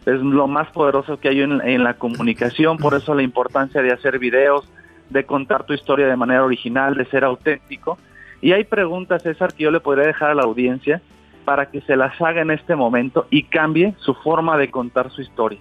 es 0.05 0.19
lo 0.21 0.47
más 0.47 0.69
poderoso 0.71 1.19
que 1.19 1.29
hay 1.29 1.41
en, 1.41 1.61
en, 1.61 1.83
la 1.83 1.95
comunicación, 1.95 2.77
por 2.77 2.93
eso 2.95 3.13
la 3.13 3.21
importancia 3.21 3.81
de 3.81 3.91
hacer 3.91 4.19
videos, 4.19 4.67
de 5.09 5.25
contar 5.25 5.65
tu 5.65 5.73
historia 5.73 6.07
de 6.07 6.15
manera 6.15 6.43
original, 6.43 6.95
de 6.95 7.05
ser 7.05 7.23
auténtico. 7.23 7.97
Y 8.41 8.53
hay 8.53 8.63
preguntas, 8.63 9.21
César, 9.21 9.53
que 9.53 9.63
yo 9.63 9.71
le 9.71 9.79
podría 9.79 10.07
dejar 10.07 10.31
a 10.31 10.35
la 10.35 10.43
audiencia 10.43 11.01
para 11.45 11.67
que 11.67 11.81
se 11.81 11.95
las 11.95 12.19
haga 12.21 12.41
en 12.41 12.51
este 12.51 12.75
momento 12.75 13.27
y 13.29 13.43
cambie 13.43 13.93
su 13.99 14.13
forma 14.15 14.57
de 14.57 14.71
contar 14.71 15.11
su 15.11 15.21
historia 15.21 15.59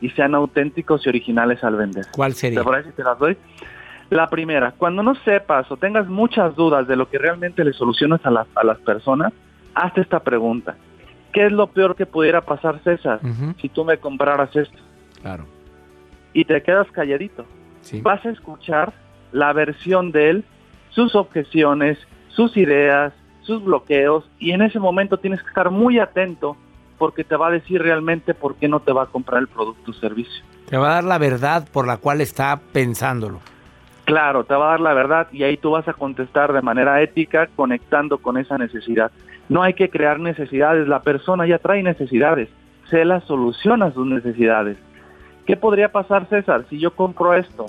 y 0.00 0.10
sean 0.10 0.34
auténticos 0.34 1.04
y 1.06 1.08
originales 1.08 1.62
al 1.62 1.76
vender. 1.76 2.06
¿Cuál 2.12 2.34
sería? 2.34 2.60
¿Te 2.60 2.64
parece 2.64 2.90
si 2.90 2.96
te 2.96 3.04
las 3.04 3.18
doy? 3.18 3.36
La 4.08 4.28
primera, 4.28 4.72
cuando 4.76 5.02
no 5.02 5.14
sepas 5.14 5.70
o 5.70 5.76
tengas 5.76 6.08
muchas 6.08 6.56
dudas 6.56 6.88
de 6.88 6.96
lo 6.96 7.08
que 7.08 7.18
realmente 7.18 7.64
le 7.64 7.72
solucionas 7.72 8.20
a, 8.24 8.30
la, 8.30 8.46
a 8.54 8.64
las 8.64 8.78
personas, 8.78 9.32
hazte 9.74 10.00
esta 10.00 10.20
pregunta. 10.20 10.76
¿Qué 11.32 11.46
es 11.46 11.52
lo 11.52 11.68
peor 11.68 11.96
que 11.96 12.06
pudiera 12.06 12.40
pasar, 12.40 12.80
César, 12.82 13.20
uh 13.22 13.26
-huh. 13.26 13.60
si 13.60 13.68
tú 13.68 13.84
me 13.84 13.98
compraras 13.98 14.54
esto? 14.56 14.78
Claro. 15.20 15.44
Y 16.32 16.44
te 16.44 16.62
quedas 16.62 16.90
calladito. 16.90 17.44
vas 18.02 18.24
a 18.24 18.30
escuchar 18.30 18.92
la 19.32 19.52
versión 19.52 20.12
de 20.12 20.30
él, 20.30 20.44
sus 20.90 21.14
objeciones, 21.14 21.98
sus 22.28 22.56
ideas, 22.56 23.12
sus 23.42 23.64
bloqueos 23.64 24.28
y 24.38 24.52
en 24.52 24.62
ese 24.62 24.78
momento 24.78 25.18
tienes 25.18 25.42
que 25.42 25.48
estar 25.48 25.70
muy 25.70 25.98
atento 25.98 26.56
porque 26.98 27.24
te 27.24 27.36
va 27.36 27.48
a 27.48 27.50
decir 27.50 27.82
realmente 27.82 28.34
por 28.34 28.56
qué 28.56 28.68
no 28.68 28.80
te 28.80 28.92
va 28.92 29.04
a 29.04 29.06
comprar 29.06 29.40
el 29.40 29.48
producto 29.48 29.90
o 29.90 29.94
servicio. 29.94 30.44
Te 30.68 30.76
va 30.76 30.90
a 30.90 30.94
dar 30.94 31.04
la 31.04 31.18
verdad 31.18 31.66
por 31.72 31.86
la 31.86 31.96
cual 31.96 32.20
está 32.20 32.60
pensándolo. 32.72 33.40
Claro, 34.04 34.44
te 34.44 34.54
va 34.54 34.68
a 34.68 34.70
dar 34.72 34.80
la 34.80 34.92
verdad 34.92 35.28
y 35.32 35.42
ahí 35.44 35.56
tú 35.56 35.70
vas 35.70 35.88
a 35.88 35.94
contestar 35.94 36.52
de 36.52 36.62
manera 36.62 37.00
ética 37.00 37.48
conectando 37.56 38.18
con 38.18 38.36
esa 38.36 38.58
necesidad. 38.58 39.10
No 39.50 39.64
hay 39.64 39.74
que 39.74 39.90
crear 39.90 40.20
necesidades, 40.20 40.86
la 40.86 41.02
persona 41.02 41.44
ya 41.44 41.58
trae 41.58 41.82
necesidades, 41.82 42.48
se 42.88 43.04
las 43.04 43.24
soluciona 43.24 43.90
sus 43.90 44.06
necesidades. 44.06 44.78
¿Qué 45.44 45.56
podría 45.56 45.90
pasar, 45.90 46.28
César, 46.28 46.66
si 46.70 46.78
yo 46.78 46.92
compro 46.92 47.34
esto? 47.34 47.66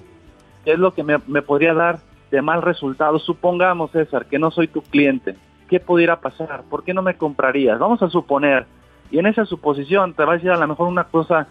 ¿Qué 0.63 0.74
es 0.74 0.80
lo 0.80 0.94
que 0.94 1.04
me, 1.04 1.17
me 1.26 1.41
podría 1.41 1.74
dar 1.74 1.98
de 2.30 2.39
mal 2.44 2.62
resultado? 2.62 3.17
Supongamos, 3.17 3.89
César, 3.89 4.28
que 4.28 4.38
no 4.38 4.52
soy 4.52 4.67
tu 4.67 4.84
cliente. 4.84 5.36
¿Qué 5.70 5.80
pudiera 5.80 6.20
pasar? 6.20 6.62
¿Por 6.70 6.84
qué 6.84 6.94
no 6.94 7.02
me 7.02 7.17
comprarías? 7.17 7.80
Vamos 7.80 8.04
a 8.04 8.10
suponer, 8.10 8.67
y 9.10 9.17
en 9.17 9.26
esa 9.26 9.46
suposición 9.46 10.13
te 10.13 10.24
va 10.24 10.34
a 10.34 10.36
decir 10.36 10.52
a 10.52 10.58
lo 10.58 10.67
mejor 10.67 10.88
una 10.88 11.06
cosa 11.06 11.48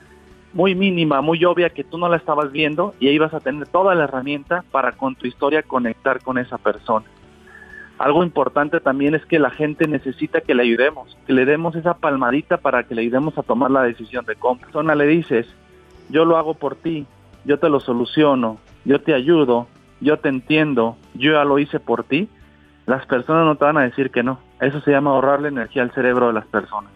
muy 0.52 0.76
mínima, 0.76 1.22
muy 1.22 1.44
obvia 1.44 1.70
que 1.70 1.82
tú 1.82 1.98
no 1.98 2.08
la 2.08 2.18
estabas 2.18 2.52
viendo 2.52 2.94
y 3.00 3.08
ahí 3.08 3.18
vas 3.18 3.34
a 3.34 3.40
tener 3.40 3.66
toda 3.66 3.96
la 3.96 4.04
herramienta 4.04 4.62
para 4.70 4.92
con 4.92 5.16
tu 5.16 5.26
historia 5.26 5.64
conectar 5.64 6.22
con 6.22 6.38
esa 6.38 6.56
persona. 6.56 7.04
Algo 8.00 8.24
importante 8.24 8.80
también 8.80 9.14
es 9.14 9.26
que 9.26 9.38
la 9.38 9.50
gente 9.50 9.86
necesita 9.86 10.40
que 10.40 10.54
le 10.54 10.62
ayudemos, 10.62 11.18
que 11.26 11.34
le 11.34 11.44
demos 11.44 11.76
esa 11.76 11.92
palmadita 11.92 12.56
para 12.56 12.84
que 12.84 12.94
le 12.94 13.02
ayudemos 13.02 13.36
a 13.36 13.42
tomar 13.42 13.70
la 13.70 13.82
decisión 13.82 14.24
de 14.24 14.36
compra. 14.36 14.68
Persona 14.68 14.94
le 14.94 15.06
dices, 15.06 15.46
yo 16.08 16.24
lo 16.24 16.38
hago 16.38 16.54
por 16.54 16.76
ti, 16.76 17.04
yo 17.44 17.58
te 17.58 17.68
lo 17.68 17.78
soluciono, 17.78 18.56
yo 18.86 19.02
te 19.02 19.12
ayudo, 19.12 19.66
yo 20.00 20.16
te 20.16 20.30
entiendo, 20.30 20.96
yo 21.12 21.32
ya 21.32 21.44
lo 21.44 21.58
hice 21.58 21.78
por 21.78 22.04
ti, 22.04 22.30
las 22.86 23.04
personas 23.04 23.44
no 23.44 23.56
te 23.56 23.66
van 23.66 23.76
a 23.76 23.82
decir 23.82 24.10
que 24.10 24.22
no. 24.22 24.40
Eso 24.62 24.80
se 24.80 24.92
llama 24.92 25.10
ahorrarle 25.10 25.48
energía 25.48 25.82
al 25.82 25.92
cerebro 25.92 26.28
de 26.28 26.32
las 26.32 26.46
personas 26.46 26.90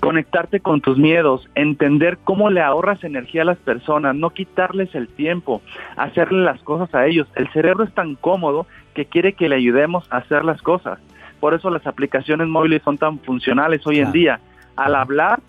conectarte 0.00 0.60
con 0.60 0.80
tus 0.80 0.96
miedos, 0.96 1.48
entender 1.54 2.18
cómo 2.22 2.50
le 2.50 2.60
ahorras 2.60 3.02
energía 3.04 3.42
a 3.42 3.46
las 3.46 3.58
personas, 3.58 4.14
no 4.14 4.30
quitarles 4.30 4.94
el 4.94 5.08
tiempo, 5.08 5.60
hacerle 5.96 6.44
las 6.44 6.62
cosas 6.62 6.94
a 6.94 7.06
ellos. 7.06 7.26
El 7.34 7.50
cerebro 7.52 7.84
es 7.84 7.92
tan 7.94 8.14
cómodo 8.14 8.66
que 8.94 9.06
quiere 9.06 9.32
que 9.32 9.48
le 9.48 9.56
ayudemos 9.56 10.06
a 10.10 10.18
hacer 10.18 10.44
las 10.44 10.62
cosas. 10.62 10.98
Por 11.40 11.54
eso 11.54 11.70
las 11.70 11.86
aplicaciones 11.86 12.48
móviles 12.48 12.82
son 12.82 12.98
tan 12.98 13.18
funcionales 13.20 13.86
hoy 13.86 13.98
en 14.00 14.12
día. 14.12 14.40
Al 14.76 14.94
hablar, 14.94 15.40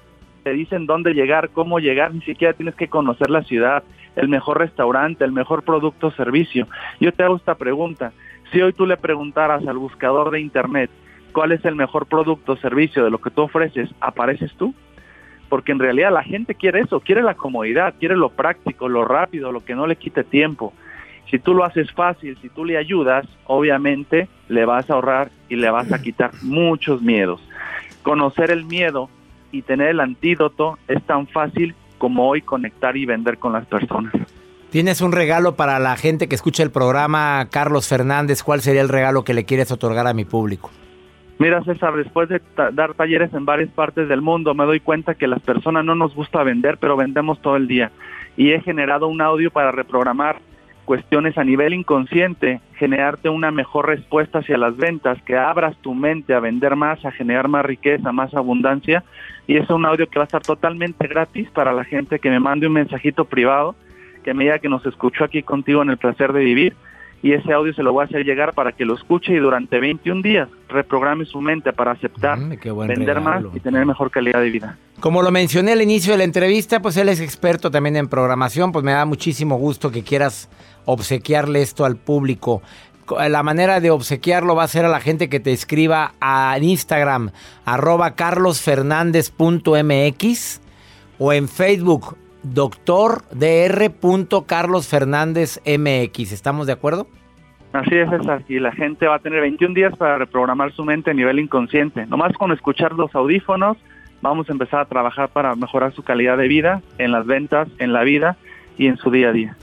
te 0.43 0.51
dicen 0.51 0.85
dónde 0.85 1.13
llegar, 1.13 1.49
cómo 1.49 1.79
llegar, 1.79 2.13
ni 2.13 2.21
siquiera 2.21 2.53
tienes 2.53 2.75
que 2.75 2.87
conocer 2.87 3.29
la 3.29 3.43
ciudad, 3.43 3.83
el 4.15 4.29
mejor 4.29 4.59
restaurante, 4.59 5.23
el 5.23 5.31
mejor 5.31 5.63
producto 5.63 6.07
o 6.07 6.11
servicio. 6.11 6.67
Yo 6.99 7.11
te 7.11 7.23
hago 7.23 7.37
esta 7.37 7.55
pregunta. 7.55 8.11
Si 8.51 8.61
hoy 8.61 8.73
tú 8.73 8.85
le 8.85 8.97
preguntaras 8.97 9.65
al 9.67 9.77
buscador 9.77 10.31
de 10.31 10.39
Internet, 10.39 10.89
cuál 11.31 11.51
es 11.51 11.63
el 11.65 11.75
mejor 11.75 12.07
producto 12.07 12.53
o 12.53 12.57
servicio 12.57 13.03
de 13.03 13.11
lo 13.11 13.19
que 13.19 13.29
tú 13.29 13.43
ofreces, 13.43 13.89
apareces 13.99 14.53
tú. 14.55 14.73
Porque 15.47 15.71
en 15.71 15.79
realidad 15.79 16.11
la 16.11 16.23
gente 16.23 16.53
quiere 16.53 16.81
eso, 16.81 16.99
quiere 16.99 17.23
la 17.23 17.33
comodidad, 17.33 17.95
quiere 17.99 18.15
lo 18.15 18.29
práctico, 18.29 18.87
lo 18.87 19.03
rápido, 19.03 19.51
lo 19.51 19.61
que 19.61 19.73
no 19.73 19.87
le 19.87 19.95
quite 19.95 20.23
tiempo. 20.23 20.73
Si 21.29 21.37
tú 21.39 21.53
lo 21.53 21.63
haces 21.63 21.91
fácil, 21.91 22.37
si 22.41 22.49
tú 22.49 22.65
le 22.65 22.77
ayudas, 22.77 23.25
obviamente 23.45 24.27
le 24.47 24.65
vas 24.65 24.89
a 24.89 24.93
ahorrar 24.93 25.29
y 25.47 25.55
le 25.55 25.69
vas 25.69 25.91
a 25.91 26.01
quitar 26.01 26.31
muchos 26.41 27.01
miedos. 27.01 27.41
Conocer 28.03 28.51
el 28.51 28.65
miedo 28.65 29.09
y 29.51 29.61
tener 29.61 29.89
el 29.89 29.99
antídoto 29.99 30.77
es 30.87 31.03
tan 31.03 31.27
fácil 31.27 31.75
como 31.97 32.27
hoy 32.27 32.41
conectar 32.41 32.95
y 32.97 33.05
vender 33.05 33.37
con 33.37 33.53
las 33.53 33.65
personas. 33.65 34.13
Tienes 34.69 35.01
un 35.01 35.11
regalo 35.11 35.55
para 35.55 35.79
la 35.79 35.97
gente 35.97 36.29
que 36.29 36.35
escucha 36.35 36.63
el 36.63 36.71
programa, 36.71 37.47
Carlos 37.51 37.87
Fernández. 37.87 38.43
¿Cuál 38.43 38.61
sería 38.61 38.81
el 38.81 38.89
regalo 38.89 39.23
que 39.23 39.33
le 39.33 39.43
quieres 39.43 39.71
otorgar 39.71 40.07
a 40.07 40.13
mi 40.13 40.25
público? 40.25 40.69
Mira, 41.39 41.63
César, 41.63 41.95
después 41.95 42.29
de 42.29 42.41
dar 42.73 42.93
talleres 42.93 43.33
en 43.33 43.45
varias 43.45 43.69
partes 43.69 44.07
del 44.07 44.21
mundo, 44.21 44.53
me 44.53 44.65
doy 44.65 44.79
cuenta 44.79 45.15
que 45.15 45.25
las 45.25 45.41
personas 45.41 45.85
no 45.85 45.95
nos 45.95 46.13
gusta 46.13 46.43
vender, 46.43 46.77
pero 46.77 46.97
vendemos 46.97 47.41
todo 47.41 47.55
el 47.55 47.67
día. 47.67 47.91
Y 48.37 48.51
he 48.51 48.61
generado 48.61 49.07
un 49.07 49.21
audio 49.21 49.49
para 49.49 49.71
reprogramar 49.71 50.39
cuestiones 50.89 51.37
a 51.37 51.43
nivel 51.43 51.75
inconsciente, 51.75 52.61
generarte 52.73 53.29
una 53.29 53.51
mejor 53.51 53.85
respuesta 53.85 54.39
hacia 54.39 54.57
las 54.57 54.75
ventas, 54.75 55.21
que 55.21 55.37
abras 55.37 55.77
tu 55.81 55.93
mente 55.93 56.33
a 56.33 56.39
vender 56.39 56.75
más, 56.75 57.05
a 57.05 57.11
generar 57.11 57.47
más 57.47 57.63
riqueza, 57.63 58.11
más 58.11 58.33
abundancia. 58.33 59.03
Y 59.45 59.57
es 59.57 59.69
un 59.69 59.85
audio 59.85 60.09
que 60.09 60.17
va 60.17 60.23
a 60.23 60.25
estar 60.25 60.41
totalmente 60.41 61.07
gratis 61.07 61.47
para 61.51 61.73
la 61.73 61.83
gente 61.83 62.17
que 62.17 62.31
me 62.31 62.39
mande 62.39 62.65
un 62.65 62.73
mensajito 62.73 63.25
privado, 63.25 63.75
que 64.23 64.33
me 64.33 64.45
diga 64.45 64.57
que 64.57 64.67
nos 64.67 64.83
escuchó 64.83 65.25
aquí 65.25 65.43
contigo 65.43 65.83
en 65.83 65.91
el 65.91 65.97
placer 65.97 66.33
de 66.33 66.43
vivir 66.43 66.75
y 67.21 67.33
ese 67.33 67.51
audio 67.51 67.73
se 67.73 67.83
lo 67.83 67.91
voy 67.91 68.03
a 68.03 68.05
hacer 68.05 68.23
llegar 68.23 68.53
para 68.53 68.71
que 68.71 68.85
lo 68.85 68.95
escuche 68.95 69.33
y 69.33 69.37
durante 69.37 69.79
21 69.79 70.21
días 70.21 70.47
reprograme 70.69 71.25
su 71.25 71.41
mente 71.41 71.73
para 71.73 71.91
aceptar, 71.91 72.39
mm, 72.39 72.57
vender 72.87 73.21
más 73.21 73.43
y 73.53 73.59
tener 73.59 73.85
mejor 73.85 74.09
calidad 74.09 74.41
de 74.41 74.49
vida. 74.49 74.77
Como 74.99 75.21
lo 75.21 75.31
mencioné 75.31 75.73
al 75.73 75.81
inicio 75.81 76.13
de 76.13 76.19
la 76.19 76.23
entrevista, 76.23 76.81
pues 76.81 76.97
él 76.97 77.09
es 77.09 77.19
experto 77.19 77.71
también 77.71 77.95
en 77.95 78.07
programación, 78.07 78.71
pues 78.71 78.83
me 78.83 78.91
da 78.91 79.05
muchísimo 79.05 79.57
gusto 79.57 79.91
que 79.91 80.03
quieras 80.03 80.49
obsequiarle 80.91 81.61
esto 81.61 81.85
al 81.85 81.97
público. 81.97 82.63
La 83.27 83.43
manera 83.43 83.79
de 83.79 83.91
obsequiarlo 83.91 84.55
va 84.55 84.63
a 84.63 84.67
ser 84.67 84.85
a 84.85 84.89
la 84.89 84.99
gente 84.99 85.29
que 85.29 85.39
te 85.39 85.51
escriba 85.51 86.13
a 86.21 86.57
Instagram, 86.59 87.29
arroba 87.65 88.15
carlosfernández.mx 88.15 90.61
o 91.17 91.33
en 91.33 91.47
Facebook, 91.47 92.15
doctor 92.43 93.23
MX. 95.65 96.31
¿Estamos 96.31 96.67
de 96.67 96.73
acuerdo? 96.73 97.07
Así 97.73 97.95
es, 97.95 98.09
César. 98.09 98.43
Y 98.47 98.59
la 98.59 98.71
gente 98.71 99.07
va 99.07 99.15
a 99.15 99.19
tener 99.19 99.41
21 99.41 99.73
días 99.75 99.95
para 99.97 100.17
reprogramar 100.17 100.71
su 100.73 100.83
mente 100.83 101.11
a 101.11 101.13
nivel 101.13 101.39
inconsciente. 101.39 102.05
Nomás 102.07 102.33
con 102.33 102.51
escuchar 102.51 102.93
los 102.93 103.13
audífonos, 103.13 103.77
vamos 104.21 104.49
a 104.49 104.53
empezar 104.53 104.81
a 104.81 104.85
trabajar 104.85 105.29
para 105.29 105.55
mejorar 105.55 105.93
su 105.93 106.01
calidad 106.03 106.37
de 106.37 106.47
vida 106.47 106.81
en 106.97 107.11
las 107.11 107.27
ventas, 107.27 107.67
en 107.77 107.93
la 107.93 108.03
vida 108.03 108.37
y 108.77 108.87
en 108.87 108.97
su 108.97 109.11
día 109.11 109.29
a 109.29 109.33
día. 109.33 109.57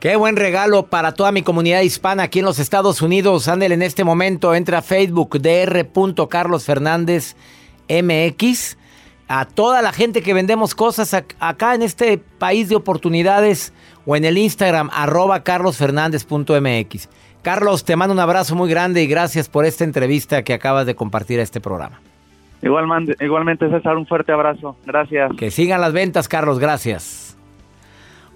Qué 0.00 0.14
buen 0.16 0.36
regalo 0.36 0.86
para 0.86 1.12
toda 1.12 1.32
mi 1.32 1.42
comunidad 1.42 1.80
hispana 1.80 2.24
aquí 2.24 2.40
en 2.40 2.44
los 2.44 2.58
Estados 2.58 3.00
Unidos. 3.00 3.48
Ándale 3.48 3.74
en 3.74 3.82
este 3.82 4.04
momento, 4.04 4.54
entra 4.54 4.78
a 4.78 4.82
Facebook, 4.82 5.40
Dr. 5.40 6.28
Carlos 6.28 6.64
Fernández 6.64 7.34
MX 7.88 8.76
a 9.28 9.44
toda 9.46 9.82
la 9.82 9.92
gente 9.92 10.22
que 10.22 10.34
vendemos 10.34 10.74
cosas 10.74 11.14
acá 11.14 11.74
en 11.74 11.82
este 11.82 12.18
país 12.18 12.68
de 12.68 12.76
oportunidades 12.76 13.72
o 14.04 14.16
en 14.16 14.24
el 14.24 14.38
Instagram 14.38 14.90
arroba 14.92 15.42
carlosfernández.mx. 15.42 17.08
Carlos, 17.42 17.84
te 17.84 17.96
mando 17.96 18.12
un 18.12 18.20
abrazo 18.20 18.54
muy 18.54 18.68
grande 18.68 19.02
y 19.02 19.06
gracias 19.06 19.48
por 19.48 19.64
esta 19.64 19.84
entrevista 19.84 20.42
que 20.42 20.52
acabas 20.52 20.86
de 20.86 20.94
compartir 20.94 21.40
a 21.40 21.42
este 21.42 21.60
programa. 21.60 22.00
Igualmente, 22.62 23.16
igualmente 23.24 23.68
César, 23.70 23.96
un 23.96 24.06
fuerte 24.06 24.32
abrazo. 24.32 24.76
Gracias. 24.84 25.32
Que 25.36 25.50
sigan 25.50 25.80
las 25.80 25.92
ventas, 25.92 26.28
Carlos, 26.28 26.58
gracias. 26.58 27.25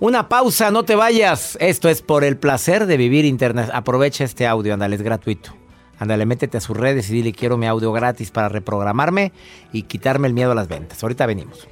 Una 0.01 0.31
pausa, 0.31 0.71
no 0.71 0.83
te 0.85 0.95
vayas. 0.97 1.59
Esto 1.61 1.91
es 1.91 2.01
por 2.01 2.25
el 2.25 2.39
placer 2.39 2.87
de 2.87 2.97
vivir 2.97 3.27
internet. 3.27 3.69
Aprovecha 3.71 4.25
este 4.25 4.47
audio, 4.47 4.73
ándale, 4.73 4.97
es 4.97 5.03
gratuito. 5.03 5.53
Ándale, 5.99 6.25
métete 6.25 6.57
a 6.57 6.63
sus 6.63 6.75
redes 6.75 7.11
y 7.11 7.13
dile 7.13 7.35
quiero 7.35 7.59
mi 7.59 7.67
audio 7.67 7.93
gratis 7.93 8.31
para 8.31 8.49
reprogramarme 8.49 9.33
y 9.75 9.83
quitarme 9.83 10.27
el 10.27 10.33
miedo 10.33 10.53
a 10.53 10.55
las 10.55 10.69
ventas. 10.69 11.03
Ahorita 11.03 11.27
venimos. 11.27 11.69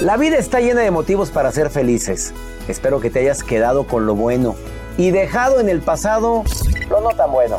La 0.00 0.16
vida 0.16 0.36
está 0.38 0.58
llena 0.58 0.80
de 0.80 0.90
motivos 0.90 1.30
para 1.30 1.52
ser 1.52 1.70
felices. 1.70 2.34
Espero 2.66 3.00
que 3.00 3.10
te 3.10 3.20
hayas 3.20 3.44
quedado 3.44 3.86
con 3.86 4.04
lo 4.04 4.16
bueno 4.16 4.56
y 4.98 5.12
dejado 5.12 5.60
en 5.60 5.68
el 5.68 5.80
pasado 5.80 6.42
lo 6.90 7.00
no 7.00 7.10
tan 7.10 7.30
bueno. 7.32 7.58